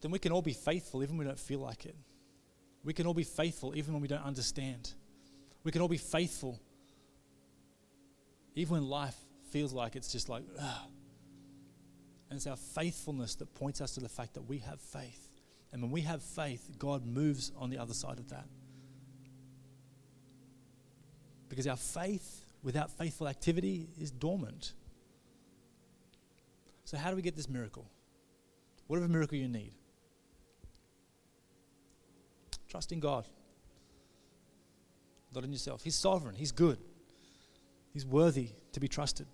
then 0.00 0.10
we 0.10 0.18
can 0.18 0.32
all 0.32 0.42
be 0.42 0.52
faithful 0.52 1.02
even 1.02 1.16
when 1.16 1.26
we 1.26 1.30
don't 1.30 1.38
feel 1.38 1.60
like 1.60 1.86
it. 1.86 1.94
We 2.82 2.92
can 2.92 3.06
all 3.06 3.14
be 3.14 3.22
faithful 3.22 3.76
even 3.76 3.92
when 3.92 4.02
we 4.02 4.08
don't 4.08 4.24
understand. 4.24 4.94
We 5.62 5.70
can 5.70 5.80
all 5.80 5.88
be 5.88 5.98
faithful 5.98 6.58
even 8.56 8.72
when 8.72 8.88
life 8.88 9.16
feels 9.50 9.72
like 9.72 9.96
it's 9.96 10.12
just 10.12 10.28
like, 10.28 10.44
ugh. 10.60 10.90
And 12.28 12.36
it's 12.36 12.46
our 12.46 12.56
faithfulness 12.56 13.34
that 13.36 13.52
points 13.54 13.80
us 13.80 13.94
to 13.94 14.00
the 14.00 14.08
fact 14.08 14.34
that 14.34 14.42
we 14.42 14.58
have 14.58 14.80
faith. 14.80 15.28
And 15.72 15.82
when 15.82 15.90
we 15.90 16.02
have 16.02 16.22
faith, 16.22 16.70
God 16.78 17.04
moves 17.04 17.52
on 17.56 17.70
the 17.70 17.78
other 17.78 17.94
side 17.94 18.18
of 18.18 18.28
that. 18.30 18.46
Because 21.48 21.66
our 21.66 21.76
faith 21.76 22.42
without 22.62 22.90
faithful 22.90 23.28
activity 23.28 23.88
is 23.98 24.10
dormant. 24.10 24.72
So, 26.84 26.96
how 26.96 27.10
do 27.10 27.16
we 27.16 27.22
get 27.22 27.36
this 27.36 27.48
miracle? 27.48 27.86
Whatever 28.86 29.08
miracle 29.08 29.38
you 29.38 29.48
need, 29.48 29.72
trust 32.68 32.92
in 32.92 33.00
God, 33.00 33.26
not 35.34 35.44
in 35.44 35.52
yourself. 35.52 35.82
He's 35.82 35.94
sovereign, 35.94 36.34
He's 36.34 36.52
good, 36.52 36.78
He's 37.92 38.06
worthy 38.06 38.50
to 38.72 38.80
be 38.80 38.88
trusted. 38.88 39.26